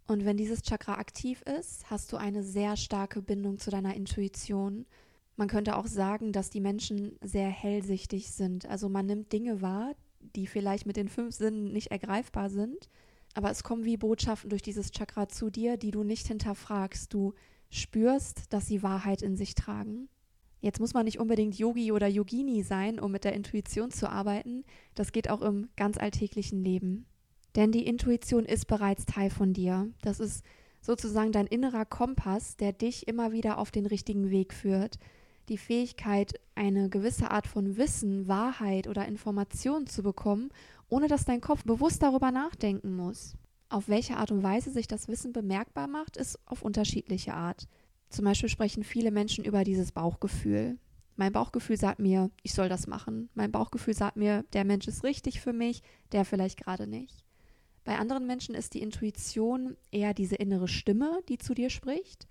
Und 0.08 0.26
wenn 0.26 0.38
dieses 0.38 0.62
Chakra 0.62 0.96
aktiv 0.96 1.42
ist, 1.44 1.90
hast 1.90 2.12
du 2.12 2.18
eine 2.18 2.44
sehr 2.44 2.78
starke 2.78 3.22
Bindung 3.22 3.58
zu 3.58 3.72
deiner 3.72 3.96
Intuition 3.96 4.86
man 5.40 5.48
könnte 5.48 5.78
auch 5.78 5.88
sagen, 5.88 6.34
dass 6.34 6.50
die 6.50 6.60
Menschen 6.60 7.18
sehr 7.22 7.48
hellsichtig 7.48 8.30
sind. 8.30 8.66
Also 8.66 8.90
man 8.90 9.06
nimmt 9.06 9.32
Dinge 9.32 9.62
wahr, 9.62 9.96
die 10.36 10.48
vielleicht 10.48 10.86
mit 10.86 10.98
den 10.98 11.10
fünf 11.10 11.36
Sinnen 11.36 11.72
nicht 11.72 11.88
ergreifbar 11.88 12.50
sind, 12.50 12.90
aber 13.34 13.52
es 13.52 13.64
kommen 13.64 13.86
wie 13.86 13.98
Botschaften 13.98 14.50
durch 14.50 14.62
dieses 14.62 14.92
Chakra 14.92 15.28
zu 15.30 15.50
dir, 15.50 15.78
die 15.78 15.92
du 15.92 16.04
nicht 16.04 16.28
hinterfragst. 16.28 17.14
Du 17.14 17.34
spürst, 17.70 18.52
dass 18.52 18.68
sie 18.68 18.84
Wahrheit 18.84 19.22
in 19.22 19.36
sich 19.36 19.56
tragen. 19.56 20.10
Jetzt 20.62 20.80
muss 20.80 20.94
man 20.94 21.06
nicht 21.06 21.20
unbedingt 21.20 21.58
Yogi 21.58 21.92
oder 21.92 22.08
Yogini 22.08 22.64
sein, 22.64 23.00
um 23.00 23.12
mit 23.12 23.24
der 23.24 23.34
Intuition 23.34 23.92
zu 23.92 24.10
arbeiten. 24.10 24.66
Das 24.94 25.12
geht 25.12 25.30
auch 25.30 25.42
im 25.42 25.70
ganz 25.78 25.98
alltäglichen 25.98 26.64
Leben. 26.64 27.06
Denn 27.56 27.72
die 27.72 27.86
Intuition 27.86 28.46
ist 28.46 28.66
bereits 28.66 29.06
Teil 29.06 29.30
von 29.30 29.54
dir. 29.54 29.90
Das 30.02 30.20
ist 30.20 30.44
sozusagen 30.82 31.32
dein 31.32 31.48
innerer 31.48 31.86
Kompass, 31.86 32.58
der 32.58 32.74
dich 32.74 33.08
immer 33.08 33.32
wieder 33.32 33.58
auf 33.58 33.72
den 33.72 33.86
richtigen 33.86 34.32
Weg 34.32 34.54
führt 34.54 34.98
die 35.50 35.58
Fähigkeit, 35.58 36.40
eine 36.56 36.90
gewisse 36.90 37.32
Art 37.32 37.48
von 37.48 37.78
Wissen, 37.78 38.28
Wahrheit 38.28 38.88
oder 38.88 39.08
Information 39.08 39.88
zu 39.88 40.04
bekommen, 40.04 40.50
ohne 40.88 41.08
dass 41.08 41.26
dein 41.26 41.42
Kopf 41.42 41.64
bewusst 41.64 42.02
darüber 42.02 42.32
nachdenken 42.32 42.96
muss. 42.96 43.36
Auf 43.70 43.88
welche 43.88 44.18
Art 44.18 44.32
und 44.32 44.44
Weise 44.44 44.72
sich 44.72 44.88
das 44.88 45.08
Wissen 45.08 45.34
bemerkbar 45.34 45.88
macht, 45.88 46.18
ist 46.18 46.40
auf 46.46 46.62
unterschiedliche 46.62 47.34
Art. 47.34 47.68
Zum 48.10 48.26
Beispiel 48.26 48.50
sprechen 48.50 48.84
viele 48.84 49.12
Menschen 49.12 49.44
über 49.44 49.64
dieses 49.64 49.92
Bauchgefühl. 49.92 50.78
Mein 51.16 51.34
Bauchgefühl 51.34 51.78
sagt 51.78 52.00
mir, 52.00 52.32
ich 52.42 52.54
soll 52.54 52.70
das 52.70 52.88
machen. 52.88 53.30
Mein 53.36 53.52
Bauchgefühl 53.52 53.94
sagt 53.94 54.16
mir, 54.16 54.44
der 54.54 54.64
Mensch 54.64 54.88
ist 54.88 55.04
richtig 55.04 55.42
für 55.42 55.54
mich, 55.54 55.84
der 56.12 56.26
vielleicht 56.26 56.64
gerade 56.64 56.88
nicht. 56.88 57.24
Bei 57.84 57.98
anderen 57.98 58.26
Menschen 58.26 58.56
ist 58.56 58.74
die 58.74 58.82
Intuition 58.82 59.76
eher 59.92 60.14
diese 60.14 60.36
innere 60.36 60.68
Stimme, 60.68 61.20
die 61.28 61.38
zu 61.38 61.54
dir 61.54 61.70
spricht 61.70 62.28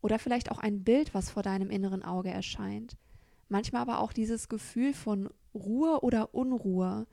oder 0.00 0.18
vielleicht 0.18 0.50
auch 0.50 0.58
ein 0.58 0.84
Bild, 0.84 1.14
was 1.14 1.30
vor 1.30 1.42
deinem 1.42 1.70
inneren 1.70 2.02
Auge 2.02 2.30
erscheint. 2.30 2.96
Manchmal 3.48 3.82
aber 3.82 4.00
auch 4.00 4.12
dieses 4.12 4.48
Gefühl 4.48 4.92
von 4.92 5.30
Ruhe 5.54 6.00
oder 6.02 6.34
Unruhe. 6.34 7.06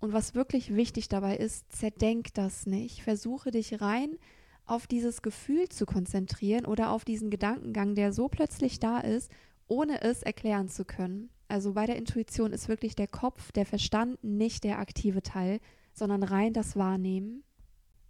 Und 0.00 0.12
was 0.12 0.34
wirklich 0.34 0.74
wichtig 0.74 1.08
dabei 1.08 1.36
ist, 1.36 1.70
zerdenk 1.72 2.34
das 2.34 2.66
nicht. 2.66 3.02
Versuche 3.02 3.50
dich 3.50 3.80
rein 3.80 4.18
auf 4.66 4.86
dieses 4.86 5.22
Gefühl 5.22 5.68
zu 5.68 5.86
konzentrieren 5.86 6.66
oder 6.66 6.90
auf 6.90 7.04
diesen 7.04 7.30
Gedankengang, 7.30 7.94
der 7.94 8.12
so 8.12 8.28
plötzlich 8.28 8.78
da 8.80 8.98
ist, 8.98 9.30
ohne 9.66 10.02
es 10.02 10.22
erklären 10.22 10.68
zu 10.68 10.84
können. 10.84 11.30
Also 11.48 11.74
bei 11.74 11.86
der 11.86 11.96
Intuition 11.96 12.52
ist 12.52 12.68
wirklich 12.68 12.96
der 12.96 13.08
Kopf, 13.08 13.52
der 13.52 13.66
Verstand 13.66 14.22
nicht 14.24 14.64
der 14.64 14.78
aktive 14.78 15.22
Teil, 15.22 15.60
sondern 15.92 16.22
rein 16.22 16.52
das 16.52 16.76
Wahrnehmen. 16.76 17.44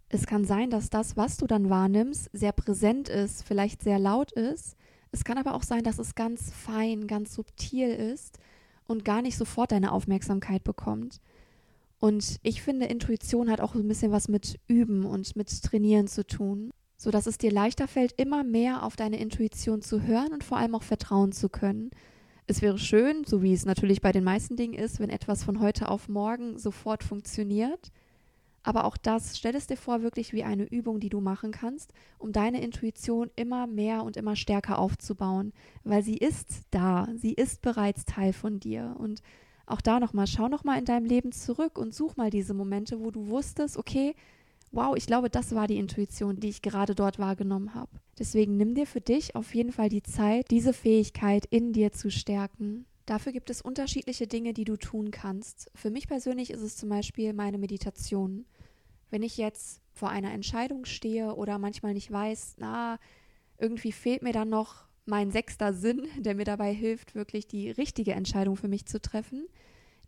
Es 0.09 0.25
kann 0.25 0.45
sein, 0.45 0.69
dass 0.69 0.89
das, 0.89 1.17
was 1.17 1.37
du 1.37 1.47
dann 1.47 1.69
wahrnimmst, 1.69 2.29
sehr 2.31 2.51
präsent 2.51 3.09
ist, 3.09 3.43
vielleicht 3.43 3.81
sehr 3.81 3.99
laut 3.99 4.31
ist. 4.31 4.75
Es 5.11 5.23
kann 5.23 5.37
aber 5.37 5.55
auch 5.55 5.63
sein, 5.63 5.83
dass 5.83 5.99
es 5.99 6.15
ganz 6.15 6.51
fein, 6.51 7.07
ganz 7.07 7.33
subtil 7.33 7.89
ist 7.89 8.39
und 8.87 9.05
gar 9.05 9.21
nicht 9.21 9.37
sofort 9.37 9.71
deine 9.71 9.91
Aufmerksamkeit 9.91 10.63
bekommt. 10.63 11.19
Und 11.99 12.37
ich 12.43 12.61
finde, 12.61 12.85
Intuition 12.85 13.49
hat 13.49 13.61
auch 13.61 13.73
ein 13.73 13.87
bisschen 13.87 14.11
was 14.11 14.27
mit 14.27 14.59
Üben 14.67 15.05
und 15.05 15.35
mit 15.35 15.63
Trainieren 15.63 16.07
zu 16.07 16.25
tun, 16.25 16.71
sodass 16.97 17.25
es 17.25 17.37
dir 17.37 17.51
leichter 17.51 17.87
fällt, 17.87 18.11
immer 18.19 18.43
mehr 18.43 18.83
auf 18.83 18.95
deine 18.95 19.19
Intuition 19.19 19.81
zu 19.81 20.03
hören 20.03 20.33
und 20.33 20.43
vor 20.43 20.57
allem 20.57 20.75
auch 20.75 20.83
vertrauen 20.83 21.31
zu 21.31 21.49
können. 21.49 21.89
Es 22.47 22.61
wäre 22.61 22.77
schön, 22.77 23.23
so 23.25 23.41
wie 23.41 23.53
es 23.53 23.65
natürlich 23.65 24.01
bei 24.01 24.11
den 24.11 24.23
meisten 24.23 24.55
Dingen 24.55 24.75
ist, 24.75 24.99
wenn 24.99 25.09
etwas 25.09 25.43
von 25.43 25.59
heute 25.61 25.89
auf 25.89 26.09
morgen 26.09 26.59
sofort 26.59 27.03
funktioniert. 27.03 27.91
Aber 28.65 28.85
auch 28.85 28.97
das, 28.97 29.37
stell 29.37 29.55
es 29.55 29.67
dir 29.67 29.77
vor, 29.77 30.01
wirklich 30.01 30.33
wie 30.33 30.43
eine 30.43 30.63
Übung, 30.63 30.99
die 30.99 31.09
du 31.09 31.21
machen 31.21 31.51
kannst, 31.51 31.93
um 32.17 32.31
deine 32.31 32.63
Intuition 32.63 33.29
immer 33.35 33.67
mehr 33.67 34.03
und 34.03 34.17
immer 34.17 34.35
stärker 34.35 34.79
aufzubauen, 34.79 35.53
weil 35.83 36.01
sie 36.01 36.17
ist 36.17 36.63
da, 36.71 37.07
sie 37.15 37.33
ist 37.33 37.61
bereits 37.61 38.05
Teil 38.05 38.33
von 38.33 38.59
dir. 38.59 38.95
Und 38.97 39.21
auch 39.67 39.81
da 39.81 39.99
nochmal, 39.99 40.25
schau 40.25 40.47
nochmal 40.47 40.79
in 40.79 40.85
deinem 40.85 41.05
Leben 41.05 41.31
zurück 41.31 41.77
und 41.77 41.93
such 41.93 42.17
mal 42.17 42.31
diese 42.31 42.55
Momente, 42.55 42.99
wo 43.01 43.11
du 43.11 43.27
wusstest, 43.27 43.77
okay, 43.77 44.15
wow, 44.71 44.95
ich 44.97 45.05
glaube, 45.05 45.29
das 45.29 45.53
war 45.53 45.67
die 45.67 45.77
Intuition, 45.77 46.39
die 46.39 46.49
ich 46.49 46.63
gerade 46.63 46.95
dort 46.95 47.19
wahrgenommen 47.19 47.75
habe. 47.75 47.91
Deswegen 48.17 48.57
nimm 48.57 48.73
dir 48.73 48.87
für 48.87 48.99
dich 48.99 49.35
auf 49.35 49.53
jeden 49.53 49.73
Fall 49.73 49.89
die 49.89 50.03
Zeit, 50.03 50.49
diese 50.49 50.73
Fähigkeit 50.73 51.45
in 51.45 51.71
dir 51.71 51.91
zu 51.91 52.09
stärken. 52.09 52.87
Dafür 53.05 53.31
gibt 53.31 53.51
es 53.51 53.61
unterschiedliche 53.61 54.25
Dinge, 54.25 54.53
die 54.53 54.65
du 54.65 54.75
tun 54.75 55.11
kannst. 55.11 55.69
Für 55.75 55.91
mich 55.91 56.07
persönlich 56.07 56.49
ist 56.49 56.61
es 56.61 56.77
zum 56.77 56.89
Beispiel 56.89 57.33
meine 57.33 57.59
Meditation. 57.59 58.45
Wenn 59.15 59.23
ich 59.23 59.37
jetzt 59.37 59.79
vor 59.93 60.09
einer 60.09 60.33
Entscheidung 60.33 60.83
stehe 60.83 61.35
oder 61.35 61.57
manchmal 61.57 61.93
nicht 61.93 62.11
weiß, 62.11 62.55
na, 62.57 62.99
irgendwie 63.57 63.93
fehlt 63.93 64.21
mir 64.21 64.33
dann 64.33 64.49
noch 64.49 64.89
mein 65.05 65.31
sechster 65.31 65.73
Sinn, 65.73 66.09
der 66.19 66.35
mir 66.35 66.43
dabei 66.43 66.73
hilft, 66.73 67.15
wirklich 67.15 67.47
die 67.47 67.71
richtige 67.71 68.11
Entscheidung 68.11 68.57
für 68.57 68.67
mich 68.67 68.87
zu 68.87 68.99
treffen, 69.01 69.47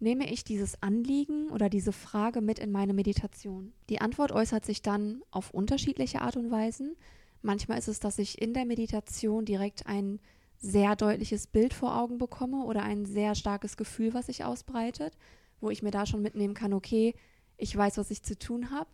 nehme 0.02 0.30
ich 0.30 0.44
dieses 0.44 0.84
Anliegen 0.84 1.50
oder 1.52 1.70
diese 1.70 1.94
Frage 1.94 2.42
mit 2.42 2.60
in 2.60 2.70
meine 2.74 2.94
Meditation. 2.94 3.72
Die 3.90 4.02
Antwort 4.02 4.34
äußert 4.34 4.66
sich 4.66 4.82
dann 4.82 5.22
auf 5.32 5.52
unterschiedliche 5.52 6.20
Art 6.20 6.36
und 6.36 6.52
Weisen. 6.52 6.98
Manchmal 7.42 7.78
ist 7.78 7.88
es, 7.88 8.02
dass 8.02 8.20
ich 8.20 8.42
in 8.42 8.54
der 8.54 8.66
Meditation 8.66 9.46
direkt 9.46 9.88
ein 9.88 10.20
sehr 10.58 10.98
deutliches 10.98 11.48
Bild 11.48 11.74
vor 11.74 11.98
Augen 11.98 12.18
bekomme 12.18 12.66
oder 12.66 12.84
ein 12.84 13.06
sehr 13.06 13.36
starkes 13.36 13.78
Gefühl, 13.78 14.14
was 14.14 14.26
sich 14.26 14.44
ausbreitet, 14.44 15.14
wo 15.62 15.70
ich 15.70 15.82
mir 15.82 15.92
da 15.92 16.06
schon 16.06 16.22
mitnehmen 16.22 16.56
kann, 16.56 16.74
okay, 16.74 17.14
ich 17.58 17.76
weiß, 17.76 17.98
was 17.98 18.12
ich 18.12 18.24
zu 18.24 18.38
tun 18.38 18.72
habe. 18.72 18.90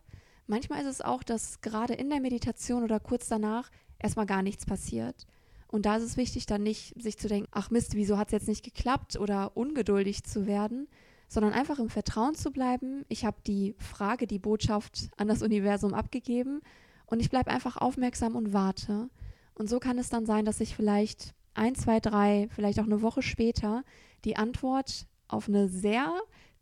Manchmal 0.47 0.81
ist 0.81 0.87
es 0.87 1.01
auch, 1.01 1.23
dass 1.23 1.61
gerade 1.61 1.93
in 1.93 2.09
der 2.09 2.19
Meditation 2.19 2.83
oder 2.83 2.99
kurz 2.99 3.27
danach 3.27 3.69
erstmal 3.99 4.25
gar 4.25 4.41
nichts 4.41 4.65
passiert. 4.65 5.27
Und 5.67 5.85
da 5.85 5.95
ist 5.95 6.03
es 6.03 6.17
wichtig, 6.17 6.45
dann 6.45 6.63
nicht 6.63 7.01
sich 7.01 7.17
zu 7.17 7.27
denken, 7.27 7.49
ach 7.51 7.71
Mist, 7.71 7.95
wieso 7.95 8.17
hat 8.17 8.27
es 8.27 8.33
jetzt 8.33 8.47
nicht 8.47 8.63
geklappt 8.63 9.17
oder 9.17 9.57
ungeduldig 9.57 10.23
zu 10.23 10.45
werden, 10.45 10.87
sondern 11.27 11.53
einfach 11.53 11.79
im 11.79 11.89
Vertrauen 11.89 12.35
zu 12.35 12.51
bleiben. 12.51 13.05
Ich 13.09 13.25
habe 13.25 13.37
die 13.47 13.75
Frage, 13.79 14.27
die 14.27 14.37
Botschaft 14.37 15.09
an 15.17 15.27
das 15.27 15.41
Universum 15.41 15.93
abgegeben 15.93 16.61
und 17.07 17.19
ich 17.19 17.29
bleibe 17.29 17.49
einfach 17.49 17.77
aufmerksam 17.77 18.35
und 18.35 18.53
warte. 18.53 19.09
Und 19.55 19.69
so 19.69 19.79
kann 19.79 19.97
es 19.97 20.09
dann 20.09 20.25
sein, 20.25 20.45
dass 20.45 20.59
ich 20.59 20.75
vielleicht 20.75 21.33
ein, 21.55 21.75
zwei, 21.75 21.99
drei, 21.99 22.49
vielleicht 22.51 22.79
auch 22.79 22.85
eine 22.85 23.01
Woche 23.01 23.21
später 23.21 23.83
die 24.25 24.35
Antwort 24.35 25.07
auf 25.27 25.47
eine 25.47 25.67
sehr 25.67 26.13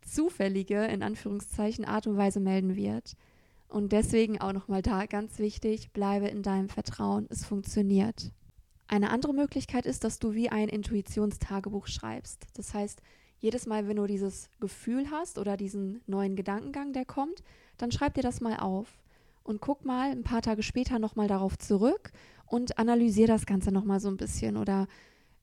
zufällige, 0.01 0.85
in 0.85 1.03
Anführungszeichen, 1.03 1.85
Art 1.85 2.07
und 2.07 2.17
Weise 2.17 2.39
melden 2.39 2.75
wird. 2.75 3.15
Und 3.67 3.91
deswegen 3.93 4.41
auch 4.41 4.53
nochmal 4.53 4.81
da 4.81 5.05
ganz 5.05 5.39
wichtig, 5.39 5.91
bleibe 5.91 6.27
in 6.27 6.43
deinem 6.43 6.69
Vertrauen, 6.69 7.27
es 7.29 7.45
funktioniert. 7.45 8.31
Eine 8.87 9.09
andere 9.09 9.33
Möglichkeit 9.33 9.85
ist, 9.85 10.03
dass 10.03 10.19
du 10.19 10.33
wie 10.33 10.49
ein 10.49 10.67
Intuitionstagebuch 10.67 11.87
schreibst. 11.87 12.45
Das 12.55 12.73
heißt, 12.73 13.01
jedes 13.39 13.65
Mal, 13.65 13.87
wenn 13.87 13.95
du 13.95 14.05
dieses 14.05 14.49
Gefühl 14.59 15.09
hast 15.09 15.37
oder 15.37 15.55
diesen 15.55 16.01
neuen 16.05 16.35
Gedankengang, 16.35 16.91
der 16.91 17.05
kommt, 17.05 17.41
dann 17.77 17.91
schreib 17.91 18.13
dir 18.15 18.23
das 18.23 18.41
mal 18.41 18.57
auf 18.57 18.87
und 19.43 19.61
guck 19.61 19.85
mal 19.85 20.11
ein 20.11 20.23
paar 20.23 20.41
Tage 20.41 20.61
später 20.61 20.99
nochmal 20.99 21.27
darauf 21.27 21.57
zurück 21.57 22.11
und 22.45 22.77
analysier 22.77 23.27
das 23.27 23.45
Ganze 23.45 23.71
nochmal 23.71 23.99
so 23.99 24.09
ein 24.09 24.17
bisschen 24.17 24.57
oder 24.57 24.87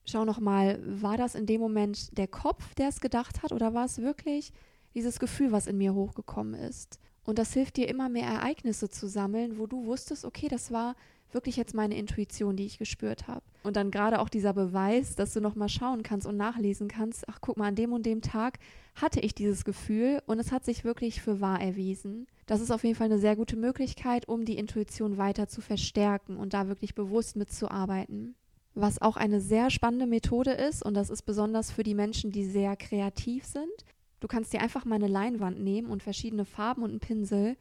schau 0.09 0.25
nochmal, 0.25 0.79
war 0.83 1.17
das 1.17 1.35
in 1.35 1.45
dem 1.45 1.61
Moment 1.61 2.17
der 2.17 2.27
Kopf, 2.27 2.75
der 2.75 2.89
es 2.89 2.99
gedacht 2.99 3.43
hat 3.43 3.51
oder 3.51 3.73
war 3.73 3.85
es 3.85 3.99
wirklich 3.99 4.51
dieses 4.93 5.19
Gefühl, 5.19 5.51
was 5.51 5.67
in 5.67 5.77
mir 5.77 5.93
hochgekommen 5.93 6.53
ist? 6.53 6.99
Und 7.23 7.37
das 7.37 7.53
hilft 7.53 7.77
dir 7.77 7.87
immer 7.87 8.09
mehr 8.09 8.27
Ereignisse 8.27 8.89
zu 8.89 9.07
sammeln, 9.07 9.59
wo 9.59 9.67
du 9.67 9.85
wusstest, 9.85 10.25
okay, 10.25 10.47
das 10.47 10.71
war 10.71 10.95
wirklich 11.31 11.57
jetzt 11.57 11.75
meine 11.75 11.95
Intuition, 11.95 12.55
die 12.55 12.65
ich 12.65 12.79
gespürt 12.79 13.27
habe. 13.27 13.43
Und 13.63 13.75
dann 13.75 13.91
gerade 13.91 14.19
auch 14.19 14.29
dieser 14.29 14.53
Beweis, 14.53 15.15
dass 15.15 15.33
du 15.33 15.41
nochmal 15.41 15.69
schauen 15.69 16.01
kannst 16.01 16.25
und 16.25 16.37
nachlesen 16.37 16.87
kannst, 16.87 17.27
ach 17.29 17.39
guck 17.41 17.57
mal, 17.57 17.67
an 17.67 17.75
dem 17.75 17.93
und 17.93 18.05
dem 18.05 18.21
Tag 18.21 18.57
hatte 18.95 19.19
ich 19.19 19.35
dieses 19.35 19.63
Gefühl 19.63 20.21
und 20.25 20.39
es 20.39 20.51
hat 20.51 20.65
sich 20.65 20.83
wirklich 20.83 21.21
für 21.21 21.39
wahr 21.39 21.61
erwiesen. 21.61 22.27
Das 22.47 22.61
ist 22.61 22.71
auf 22.71 22.83
jeden 22.83 22.95
Fall 22.95 23.05
eine 23.05 23.19
sehr 23.19 23.35
gute 23.35 23.57
Möglichkeit, 23.57 24.27
um 24.27 24.43
die 24.43 24.57
Intuition 24.57 25.17
weiter 25.17 25.47
zu 25.47 25.61
verstärken 25.61 26.37
und 26.37 26.53
da 26.53 26.67
wirklich 26.67 26.95
bewusst 26.95 27.35
mitzuarbeiten. 27.35 28.35
Was 28.75 29.01
auch 29.01 29.17
eine 29.17 29.41
sehr 29.41 29.69
spannende 29.69 30.07
Methode 30.07 30.51
ist, 30.51 30.83
und 30.83 30.93
das 30.93 31.09
ist 31.09 31.23
besonders 31.23 31.71
für 31.71 31.83
die 31.83 31.95
Menschen, 31.95 32.31
die 32.31 32.45
sehr 32.45 32.75
kreativ 32.75 33.45
sind, 33.45 33.85
Du 34.19 34.27
kannst 34.27 34.51
dir 34.51 34.61
einfach 34.61 34.85
mal 34.85 34.95
eine 34.95 35.07
Leinwand 35.07 35.59
nehmen 35.59 35.89
und 35.89 36.03
verschiedene 36.03 36.45
Farben 36.45 36.83
und 36.83 36.89
einen 36.91 36.99
Pinsel 36.99 37.55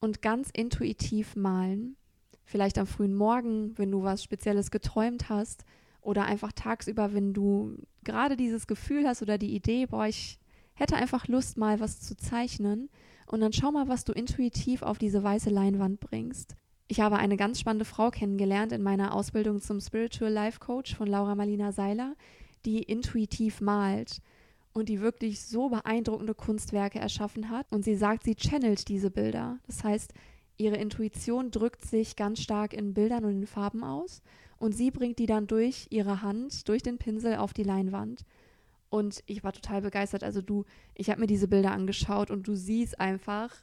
und 0.00 0.22
ganz 0.22 0.50
intuitiv 0.50 1.36
malen. 1.36 1.96
Vielleicht 2.44 2.78
am 2.78 2.86
frühen 2.86 3.14
Morgen, 3.14 3.76
wenn 3.76 3.90
du 3.90 4.02
was 4.02 4.24
Spezielles 4.24 4.70
geträumt 4.70 5.28
hast 5.28 5.64
oder 6.00 6.24
einfach 6.24 6.52
tagsüber, 6.52 7.12
wenn 7.12 7.34
du 7.34 7.76
gerade 8.02 8.36
dieses 8.36 8.66
Gefühl 8.66 9.06
hast 9.06 9.20
oder 9.20 9.36
die 9.36 9.54
Idee, 9.54 9.86
boah, 9.86 10.06
ich 10.06 10.38
hätte 10.74 10.96
einfach 10.96 11.28
Lust, 11.28 11.58
mal 11.58 11.80
was 11.80 12.00
zu 12.00 12.16
zeichnen. 12.16 12.88
Und 13.26 13.40
dann 13.40 13.52
schau 13.52 13.70
mal, 13.70 13.86
was 13.86 14.04
du 14.04 14.12
intuitiv 14.12 14.82
auf 14.82 14.98
diese 14.98 15.22
weiße 15.22 15.50
Leinwand 15.50 16.00
bringst. 16.00 16.56
Ich 16.90 16.98
habe 16.98 17.18
eine 17.18 17.36
ganz 17.36 17.60
spannende 17.60 17.84
Frau 17.84 18.10
kennengelernt 18.10 18.72
in 18.72 18.82
meiner 18.82 19.14
Ausbildung 19.14 19.60
zum 19.60 19.80
Spiritual 19.80 20.32
Life 20.32 20.58
Coach 20.58 20.96
von 20.96 21.06
Laura 21.06 21.36
Marlina 21.36 21.70
Seiler, 21.70 22.16
die 22.64 22.82
intuitiv 22.82 23.60
malt 23.60 24.20
und 24.72 24.88
die 24.88 25.00
wirklich 25.00 25.40
so 25.40 25.68
beeindruckende 25.68 26.34
Kunstwerke 26.34 26.98
erschaffen 26.98 27.48
hat. 27.48 27.70
Und 27.70 27.84
sie 27.84 27.94
sagt, 27.94 28.24
sie 28.24 28.34
channelt 28.34 28.88
diese 28.88 29.12
Bilder. 29.12 29.60
Das 29.68 29.84
heißt, 29.84 30.12
ihre 30.56 30.78
Intuition 30.78 31.52
drückt 31.52 31.84
sich 31.84 32.16
ganz 32.16 32.42
stark 32.42 32.74
in 32.74 32.92
Bildern 32.92 33.24
und 33.24 33.36
in 33.36 33.46
Farben 33.46 33.84
aus 33.84 34.20
und 34.58 34.72
sie 34.72 34.90
bringt 34.90 35.20
die 35.20 35.26
dann 35.26 35.46
durch 35.46 35.86
ihre 35.90 36.22
Hand, 36.22 36.68
durch 36.68 36.82
den 36.82 36.98
Pinsel 36.98 37.36
auf 37.36 37.52
die 37.52 37.62
Leinwand. 37.62 38.24
Und 38.88 39.22
ich 39.26 39.44
war 39.44 39.52
total 39.52 39.82
begeistert. 39.82 40.24
Also 40.24 40.42
du, 40.42 40.64
ich 40.96 41.08
habe 41.08 41.20
mir 41.20 41.28
diese 41.28 41.46
Bilder 41.46 41.70
angeschaut 41.70 42.32
und 42.32 42.48
du 42.48 42.56
siehst 42.56 42.98
einfach, 42.98 43.54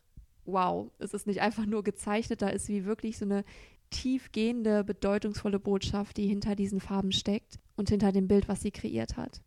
wow, 0.48 0.90
es 0.98 1.14
ist 1.14 1.28
nicht 1.28 1.42
einfach 1.42 1.66
nur 1.66 1.84
gezeichnet, 1.84 2.42
da 2.42 2.50
ist 2.50 2.70
wie 2.70 2.86
wirklich 2.86 3.18
so 3.18 3.26
eine 3.26 3.44
tiefgehende, 3.90 4.84
bedeutungsvolle 4.84 5.60
Botschaft, 5.60 6.18
die 6.18 6.28
hinter 6.28 6.56
diesen 6.56 6.80
Farben 6.80 7.12
steckt 7.12 7.60
und 7.76 7.90
hinter 7.90 8.12
dem 8.12 8.28
Bild, 8.28 8.48
was 8.48 8.62
sie 8.62 8.72
kreiert 8.72 9.18
hat. 9.18 9.42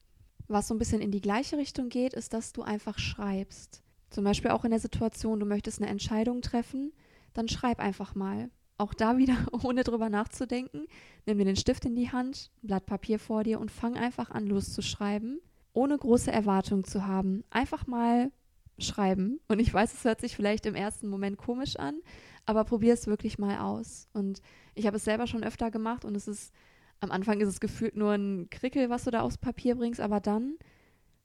Was 0.49 0.69
so 0.69 0.75
ein 0.75 0.79
bisschen 0.79 1.01
in 1.01 1.11
die 1.11 1.21
gleiche 1.21 1.59
Richtung 1.59 1.89
geht, 1.89 2.15
ist, 2.15 2.33
dass 2.33 2.53
du 2.53 2.63
einfach 2.63 2.99
schreibst. 2.99 3.83
Zum 4.09 4.25
Beispiel 4.25 4.51
auch 4.51 4.65
in 4.65 4.71
der 4.71 4.81
Situation, 4.81 5.39
du 5.39 5.47
möchtest 5.47 5.81
eine 5.81 5.91
Entscheidung 5.91 6.43
treffen, 6.43 6.93
dann 7.35 7.49
schreib 7.49 7.79
einfach 7.79 8.15
mal. 8.15 8.51
Auch 8.77 8.95
da 8.95 9.19
wieder, 9.19 9.37
ohne 9.63 9.85
drüber 9.85 10.09
nachzudenken, 10.09 10.87
nimm 11.27 11.39
dir 11.39 11.45
den 11.45 11.57
Stift 11.57 11.85
in 11.85 11.95
die 11.95 12.11
Hand, 12.11 12.51
ein 12.63 12.67
Blatt 12.67 12.87
Papier 12.87 13.19
vor 13.19 13.45
dir 13.45 13.61
und 13.61 13.71
fang 13.71 13.97
einfach 13.97 14.31
an 14.31 14.47
loszuschreiben, 14.47 15.41
ohne 15.73 15.97
große 15.97 16.33
Erwartungen 16.33 16.85
zu 16.85 17.07
haben. 17.07 17.45
Einfach 17.51 17.87
mal 17.87 18.33
schreiben. 18.81 19.41
Und 19.49 19.59
ich 19.59 19.73
weiß, 19.73 19.93
es 19.93 20.05
hört 20.05 20.21
sich 20.21 20.37
vielleicht 20.37 20.67
im 20.67 20.75
ersten 20.75 21.09
Moment 21.09 21.37
komisch 21.37 21.77
an, 21.77 22.01
aber 22.47 22.65
probier 22.65 22.95
es 22.95 23.07
wirklich 23.07 23.39
mal 23.39 23.59
aus. 23.59 24.09
Und 24.13 24.43
ich 24.75 24.87
habe 24.87 24.97
es 24.97 25.05
selber 25.05 25.27
schon 25.27 25.45
öfter 25.45 25.71
gemacht 25.71 26.05
und 26.05 26.17
es 26.17 26.29
ist 26.29 26.53
am 27.01 27.11
Anfang 27.11 27.41
ist 27.41 27.49
es 27.49 27.61
gefühlt 27.61 27.97
nur 27.97 28.13
ein 28.13 28.49
Krickel, 28.51 28.91
was 28.91 29.05
du 29.05 29.11
da 29.11 29.23
aufs 29.23 29.39
Papier 29.39 29.75
bringst, 29.75 30.01
aber 30.01 30.21
dann 30.21 30.57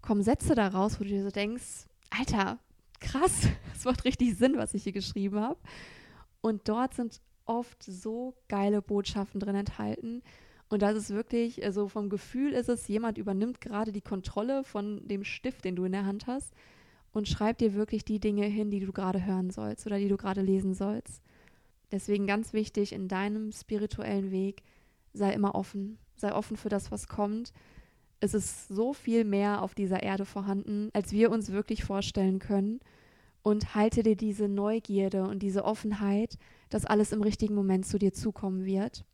kommen 0.01 0.23
Sätze 0.23 0.55
da 0.55 0.69
raus, 0.69 0.99
wo 0.99 1.03
du 1.03 1.09
dir 1.09 1.23
so 1.23 1.31
denkst, 1.31 1.87
Alter, 2.09 2.59
krass, 3.01 3.49
es 3.75 3.85
macht 3.85 4.05
richtig 4.05 4.35
Sinn, 4.37 4.55
was 4.55 4.73
ich 4.73 4.83
hier 4.83 4.93
geschrieben 4.93 5.39
habe. 5.39 5.59
Und 6.41 6.69
dort 6.69 6.93
sind 6.93 7.21
oft 7.45 7.83
so 7.83 8.35
geile 8.47 8.81
Botschaften 8.81 9.39
drin 9.39 9.55
enthalten. 9.55 10.23
Und 10.69 10.81
das 10.81 10.95
ist 10.95 11.09
wirklich, 11.09 11.63
also 11.63 11.87
vom 11.87 12.09
Gefühl 12.09 12.53
ist 12.53 12.69
es, 12.69 12.87
jemand 12.87 13.17
übernimmt 13.17 13.61
gerade 13.61 13.91
die 13.91 14.01
Kontrolle 14.01 14.63
von 14.63 15.07
dem 15.07 15.23
Stift, 15.23 15.65
den 15.65 15.75
du 15.75 15.85
in 15.85 15.91
der 15.91 16.05
Hand 16.05 16.25
hast 16.27 16.53
und 17.15 17.29
schreibt 17.29 17.61
dir 17.61 17.73
wirklich 17.75 18.03
die 18.03 18.19
Dinge 18.19 18.45
hin, 18.45 18.69
die 18.69 18.81
du 18.81 18.91
gerade 18.91 19.25
hören 19.25 19.49
sollst 19.49 19.85
oder 19.85 19.97
die 19.97 20.09
du 20.09 20.17
gerade 20.17 20.41
lesen 20.41 20.73
sollst. 20.73 21.21
Deswegen 21.89 22.27
ganz 22.27 22.51
wichtig 22.51 22.91
in 22.91 23.07
deinem 23.07 23.53
spirituellen 23.53 24.31
Weg, 24.31 24.63
sei 25.13 25.31
immer 25.31 25.55
offen, 25.55 25.97
sei 26.17 26.33
offen 26.33 26.57
für 26.57 26.67
das, 26.67 26.91
was 26.91 27.07
kommt. 27.07 27.53
Es 28.19 28.33
ist 28.33 28.67
so 28.67 28.91
viel 28.91 29.23
mehr 29.23 29.61
auf 29.61 29.75
dieser 29.75 30.03
Erde 30.03 30.25
vorhanden, 30.25 30.89
als 30.91 31.13
wir 31.13 31.31
uns 31.31 31.53
wirklich 31.53 31.85
vorstellen 31.85 32.39
können. 32.39 32.81
Und 33.43 33.75
halte 33.75 34.03
dir 34.03 34.17
diese 34.17 34.49
Neugierde 34.49 35.23
und 35.23 35.39
diese 35.39 35.63
Offenheit, 35.63 36.37
dass 36.69 36.83
alles 36.83 37.13
im 37.13 37.21
richtigen 37.21 37.55
Moment 37.55 37.85
zu 37.85 37.97
dir 37.97 38.11
zukommen 38.11 38.65
wird. 38.65 39.05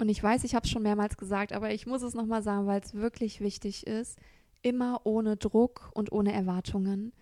Und 0.00 0.08
ich 0.08 0.20
weiß, 0.20 0.42
ich 0.42 0.56
habe 0.56 0.64
es 0.64 0.70
schon 0.72 0.82
mehrmals 0.82 1.16
gesagt, 1.16 1.52
aber 1.52 1.72
ich 1.72 1.86
muss 1.86 2.02
es 2.02 2.14
nochmal 2.14 2.42
sagen, 2.42 2.66
weil 2.66 2.80
es 2.80 2.94
wirklich 2.94 3.40
wichtig 3.40 3.86
ist. 3.86 4.18
Immer 4.62 5.02
ohne 5.04 5.36
Druck 5.36 5.92
und 5.94 6.10
ohne 6.10 6.32
Erwartungen. 6.32 7.12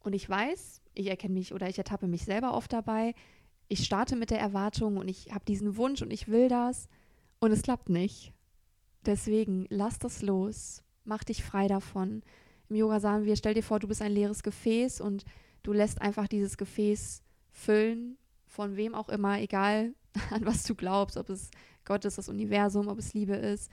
Und 0.00 0.14
ich 0.14 0.28
weiß, 0.28 0.80
ich 0.94 1.06
erkenne 1.08 1.34
mich 1.34 1.52
oder 1.52 1.68
ich 1.68 1.78
ertappe 1.78 2.08
mich 2.08 2.24
selber 2.24 2.54
oft 2.54 2.72
dabei. 2.72 3.14
Ich 3.68 3.84
starte 3.84 4.16
mit 4.16 4.30
der 4.30 4.40
Erwartung 4.40 4.96
und 4.96 5.08
ich 5.08 5.32
habe 5.32 5.44
diesen 5.44 5.76
Wunsch 5.76 6.02
und 6.02 6.10
ich 6.10 6.28
will 6.28 6.48
das. 6.48 6.88
Und 7.38 7.52
es 7.52 7.62
klappt 7.62 7.88
nicht. 7.88 8.32
Deswegen 9.06 9.66
lass 9.70 9.98
das 9.98 10.22
los. 10.22 10.82
Mach 11.04 11.24
dich 11.24 11.42
frei 11.42 11.68
davon. 11.68 12.22
Im 12.68 12.76
Yoga 12.76 13.00
sagen 13.00 13.24
wir, 13.24 13.36
stell 13.36 13.54
dir 13.54 13.62
vor, 13.62 13.78
du 13.78 13.88
bist 13.88 14.02
ein 14.02 14.12
leeres 14.12 14.42
Gefäß 14.42 15.00
und 15.00 15.24
du 15.62 15.72
lässt 15.72 16.00
einfach 16.00 16.28
dieses 16.28 16.56
Gefäß 16.56 17.22
füllen, 17.50 18.16
von 18.46 18.76
wem 18.76 18.94
auch 18.94 19.08
immer, 19.08 19.40
egal 19.40 19.94
an 20.30 20.44
was 20.44 20.64
du 20.64 20.74
glaubst, 20.74 21.16
ob 21.16 21.30
es 21.30 21.50
Gott 21.84 22.04
ist, 22.04 22.18
das 22.18 22.28
Universum, 22.28 22.88
ob 22.88 22.98
es 22.98 23.14
Liebe 23.14 23.34
ist. 23.34 23.70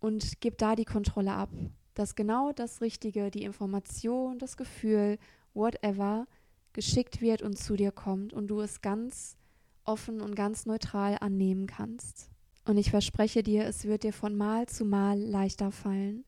Und 0.00 0.40
gib 0.40 0.58
da 0.58 0.74
die 0.76 0.84
Kontrolle 0.84 1.32
ab. 1.32 1.50
dass 1.94 2.14
genau 2.14 2.52
das 2.52 2.80
Richtige, 2.80 3.30
die 3.30 3.42
Information, 3.42 4.38
das 4.38 4.56
Gefühl, 4.56 5.18
whatever, 5.54 6.26
geschickt 6.72 7.20
wird 7.20 7.42
und 7.42 7.58
zu 7.58 7.76
dir 7.76 7.92
kommt 7.92 8.32
und 8.32 8.48
du 8.48 8.60
es 8.60 8.80
ganz 8.80 9.36
offen 9.84 10.20
und 10.20 10.34
ganz 10.34 10.66
neutral 10.66 11.18
annehmen 11.20 11.66
kannst. 11.66 12.30
Und 12.64 12.78
ich 12.78 12.90
verspreche 12.90 13.42
dir, 13.42 13.64
es 13.66 13.84
wird 13.84 14.04
dir 14.04 14.12
von 14.12 14.36
Mal 14.36 14.66
zu 14.66 14.84
Mal 14.84 15.18
leichter 15.18 15.72
fallen. 15.72 16.24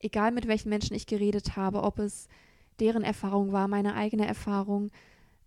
Egal 0.00 0.32
mit 0.32 0.48
welchen 0.48 0.70
Menschen 0.70 0.96
ich 0.96 1.06
geredet 1.06 1.56
habe, 1.56 1.82
ob 1.82 1.98
es 1.98 2.28
deren 2.80 3.04
Erfahrung 3.04 3.52
war, 3.52 3.68
meine 3.68 3.94
eigene 3.94 4.26
Erfahrung, 4.26 4.90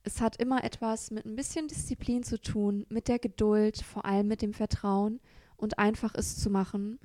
es 0.03 0.21
hat 0.21 0.37
immer 0.37 0.63
etwas 0.63 1.11
mit 1.11 1.25
ein 1.25 1.35
bisschen 1.35 1.67
Disziplin 1.67 2.23
zu 2.23 2.39
tun, 2.39 2.85
mit 2.89 3.07
der 3.07 3.19
Geduld, 3.19 3.81
vor 3.81 4.05
allem 4.05 4.27
mit 4.27 4.41
dem 4.41 4.53
Vertrauen 4.53 5.19
und 5.55 5.79
einfach 5.79 6.13
es 6.15 6.37
zu 6.37 6.49
machen. 6.49 6.99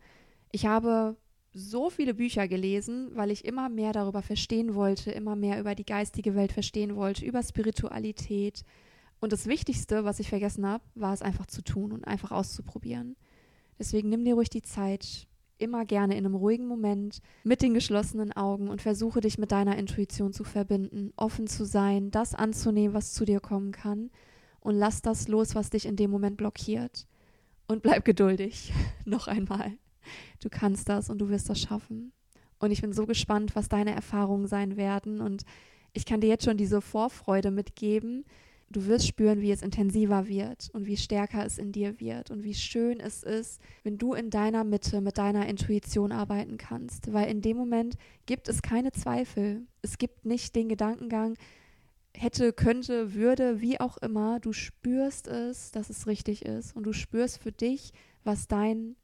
Ich 0.50 0.66
habe 0.66 1.16
so 1.52 1.90
viele 1.90 2.14
Bücher 2.14 2.46
gelesen, 2.48 3.10
weil 3.14 3.30
ich 3.30 3.44
immer 3.44 3.68
mehr 3.68 3.92
darüber 3.92 4.22
verstehen 4.22 4.74
wollte, 4.74 5.10
immer 5.10 5.36
mehr 5.36 5.58
über 5.58 5.74
die 5.74 5.86
geistige 5.86 6.34
Welt 6.34 6.52
verstehen 6.52 6.96
wollte, 6.96 7.24
über 7.24 7.42
Spiritualität. 7.42 8.64
Und 9.20 9.32
das 9.32 9.46
Wichtigste, 9.46 10.04
was 10.04 10.20
ich 10.20 10.28
vergessen 10.28 10.66
habe, 10.66 10.84
war 10.94 11.12
es 11.12 11.22
einfach 11.22 11.46
zu 11.46 11.62
tun 11.62 11.92
und 11.92 12.06
einfach 12.06 12.30
auszuprobieren. 12.30 13.16
Deswegen 13.78 14.08
nimm 14.08 14.24
dir 14.24 14.34
ruhig 14.34 14.50
die 14.50 14.62
Zeit, 14.62 15.26
immer 15.58 15.84
gerne 15.84 16.16
in 16.16 16.24
einem 16.24 16.34
ruhigen 16.34 16.66
Moment, 16.66 17.20
mit 17.44 17.62
den 17.62 17.74
geschlossenen 17.74 18.32
Augen 18.32 18.68
und 18.68 18.82
versuche 18.82 19.20
dich 19.20 19.38
mit 19.38 19.50
deiner 19.50 19.76
Intuition 19.76 20.32
zu 20.32 20.44
verbinden, 20.44 21.12
offen 21.16 21.46
zu 21.46 21.64
sein, 21.64 22.10
das 22.10 22.34
anzunehmen, 22.34 22.94
was 22.94 23.12
zu 23.12 23.24
dir 23.24 23.40
kommen 23.40 23.72
kann 23.72 24.10
und 24.60 24.76
lass 24.76 25.02
das 25.02 25.28
los, 25.28 25.54
was 25.54 25.70
dich 25.70 25.86
in 25.86 25.96
dem 25.96 26.10
Moment 26.10 26.36
blockiert. 26.36 27.06
Und 27.66 27.82
bleib 27.82 28.04
geduldig. 28.04 28.72
Noch 29.04 29.26
einmal. 29.26 29.76
Du 30.40 30.48
kannst 30.48 30.88
das 30.88 31.10
und 31.10 31.18
du 31.18 31.28
wirst 31.28 31.48
das 31.48 31.60
schaffen. 31.60 32.12
Und 32.58 32.70
ich 32.70 32.80
bin 32.80 32.92
so 32.92 33.06
gespannt, 33.06 33.54
was 33.54 33.68
deine 33.68 33.94
Erfahrungen 33.94 34.46
sein 34.46 34.76
werden. 34.76 35.20
Und 35.20 35.44
ich 35.92 36.04
kann 36.04 36.20
dir 36.20 36.28
jetzt 36.28 36.44
schon 36.44 36.56
diese 36.56 36.80
Vorfreude 36.80 37.50
mitgeben. 37.50 38.24
Du 38.70 38.86
wirst 38.86 39.06
spüren, 39.06 39.40
wie 39.40 39.50
es 39.50 39.62
intensiver 39.62 40.28
wird 40.28 40.68
und 40.74 40.86
wie 40.86 40.98
stärker 40.98 41.46
es 41.46 41.56
in 41.56 41.72
dir 41.72 42.00
wird 42.00 42.30
und 42.30 42.44
wie 42.44 42.52
schön 42.52 43.00
es 43.00 43.22
ist, 43.22 43.62
wenn 43.82 43.96
du 43.96 44.12
in 44.12 44.28
deiner 44.28 44.62
Mitte 44.62 45.00
mit 45.00 45.16
deiner 45.16 45.46
Intuition 45.46 46.12
arbeiten 46.12 46.58
kannst. 46.58 47.10
Weil 47.14 47.30
in 47.30 47.40
dem 47.40 47.56
Moment 47.56 47.96
gibt 48.26 48.46
es 48.46 48.60
keine 48.60 48.92
Zweifel. 48.92 49.62
Es 49.80 49.96
gibt 49.96 50.26
nicht 50.26 50.54
den 50.54 50.68
Gedankengang, 50.68 51.38
hätte, 52.14 52.52
könnte, 52.52 53.14
würde, 53.14 53.62
wie 53.62 53.80
auch 53.80 53.96
immer. 53.98 54.38
Du 54.40 54.52
spürst 54.52 55.28
es, 55.28 55.70
dass 55.70 55.88
es 55.88 56.06
richtig 56.06 56.44
ist. 56.44 56.76
Und 56.76 56.84
du 56.84 56.92
spürst 56.92 57.38
für 57.38 57.52
dich, 57.52 57.92
was 58.22 58.48
dein 58.48 58.96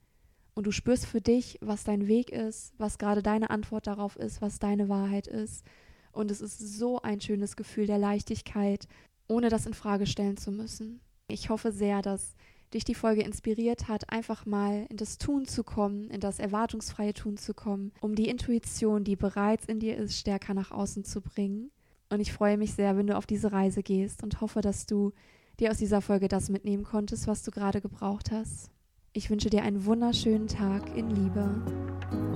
und 0.55 0.67
du 0.67 0.71
spürst 0.71 1.07
für 1.07 1.21
dich, 1.21 1.59
was 1.61 1.85
dein 1.85 2.07
Weg 2.07 2.31
ist, 2.31 2.73
was 2.79 2.99
gerade 2.99 3.23
deine 3.23 3.51
Antwort 3.51 3.87
darauf 3.87 4.17
ist, 4.17 4.41
was 4.41 4.59
deine 4.59 4.89
Wahrheit 4.89 5.27
ist. 5.27 5.65
Und 6.13 6.31
es 6.31 6.41
ist 6.41 6.59
so 6.59 7.03
ein 7.03 7.21
schönes 7.21 7.57
Gefühl 7.57 7.87
der 7.87 7.99
Leichtigkeit, 7.99 8.87
ohne 9.27 9.49
das 9.49 9.67
in 9.67 9.75
Frage 9.75 10.07
stellen 10.07 10.37
zu 10.37 10.53
müssen. 10.53 11.01
Ich 11.29 11.51
hoffe 11.51 11.73
sehr, 11.73 12.03
dass 12.03 12.35
dich 12.73 12.85
die 12.85 12.95
Folge 12.95 13.23
inspiriert 13.23 13.89
hat, 13.89 14.11
einfach 14.11 14.47
mal 14.47 14.87
in 14.91 14.97
das 14.97 15.19
Tun 15.19 15.47
zu 15.47 15.65
kommen, 15.65 16.11
in 16.11 16.21
das 16.21 16.39
erwartungsfreie 16.39 17.15
Tun 17.15 17.37
zu 17.37 17.55
kommen, 17.55 17.93
um 18.01 18.15
die 18.15 18.29
Intuition, 18.29 19.05
die 19.05 19.17
bereits 19.17 19.65
in 19.67 19.81
dir 19.81 19.97
ist, 19.97 20.19
stärker 20.19 20.55
nach 20.55 20.71
außen 20.71 21.05
zu 21.05 21.21
bringen. 21.21 21.71
Und 22.11 22.21
ich 22.21 22.33
freue 22.33 22.59
mich 22.59 22.75
sehr, 22.75 22.97
wenn 22.97 23.07
du 23.07 23.17
auf 23.17 23.27
diese 23.27 23.53
Reise 23.53 23.83
gehst 23.83 24.23
und 24.23 24.41
hoffe, 24.41 24.61
dass 24.61 24.87
du 24.87 25.13
dir 25.59 25.71
aus 25.71 25.79
dieser 25.79 26.01
Folge 26.01 26.29
das 26.29 26.49
mitnehmen 26.49 26.85
konntest, 26.85 27.27
was 27.27 27.43
du 27.43 27.51
gerade 27.51 27.81
gebraucht 27.81 28.31
hast. 28.31 28.71
Ich 29.17 29.31
wünsche 29.31 29.49
dir 29.49 29.63
einen 29.63 29.85
wunderschönen 29.85 30.49
Tag 30.49 30.83
in 30.97 31.09
Liebe. 31.09 31.49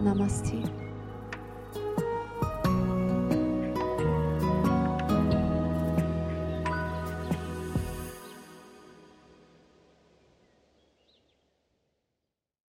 Namaste. 0.05 0.63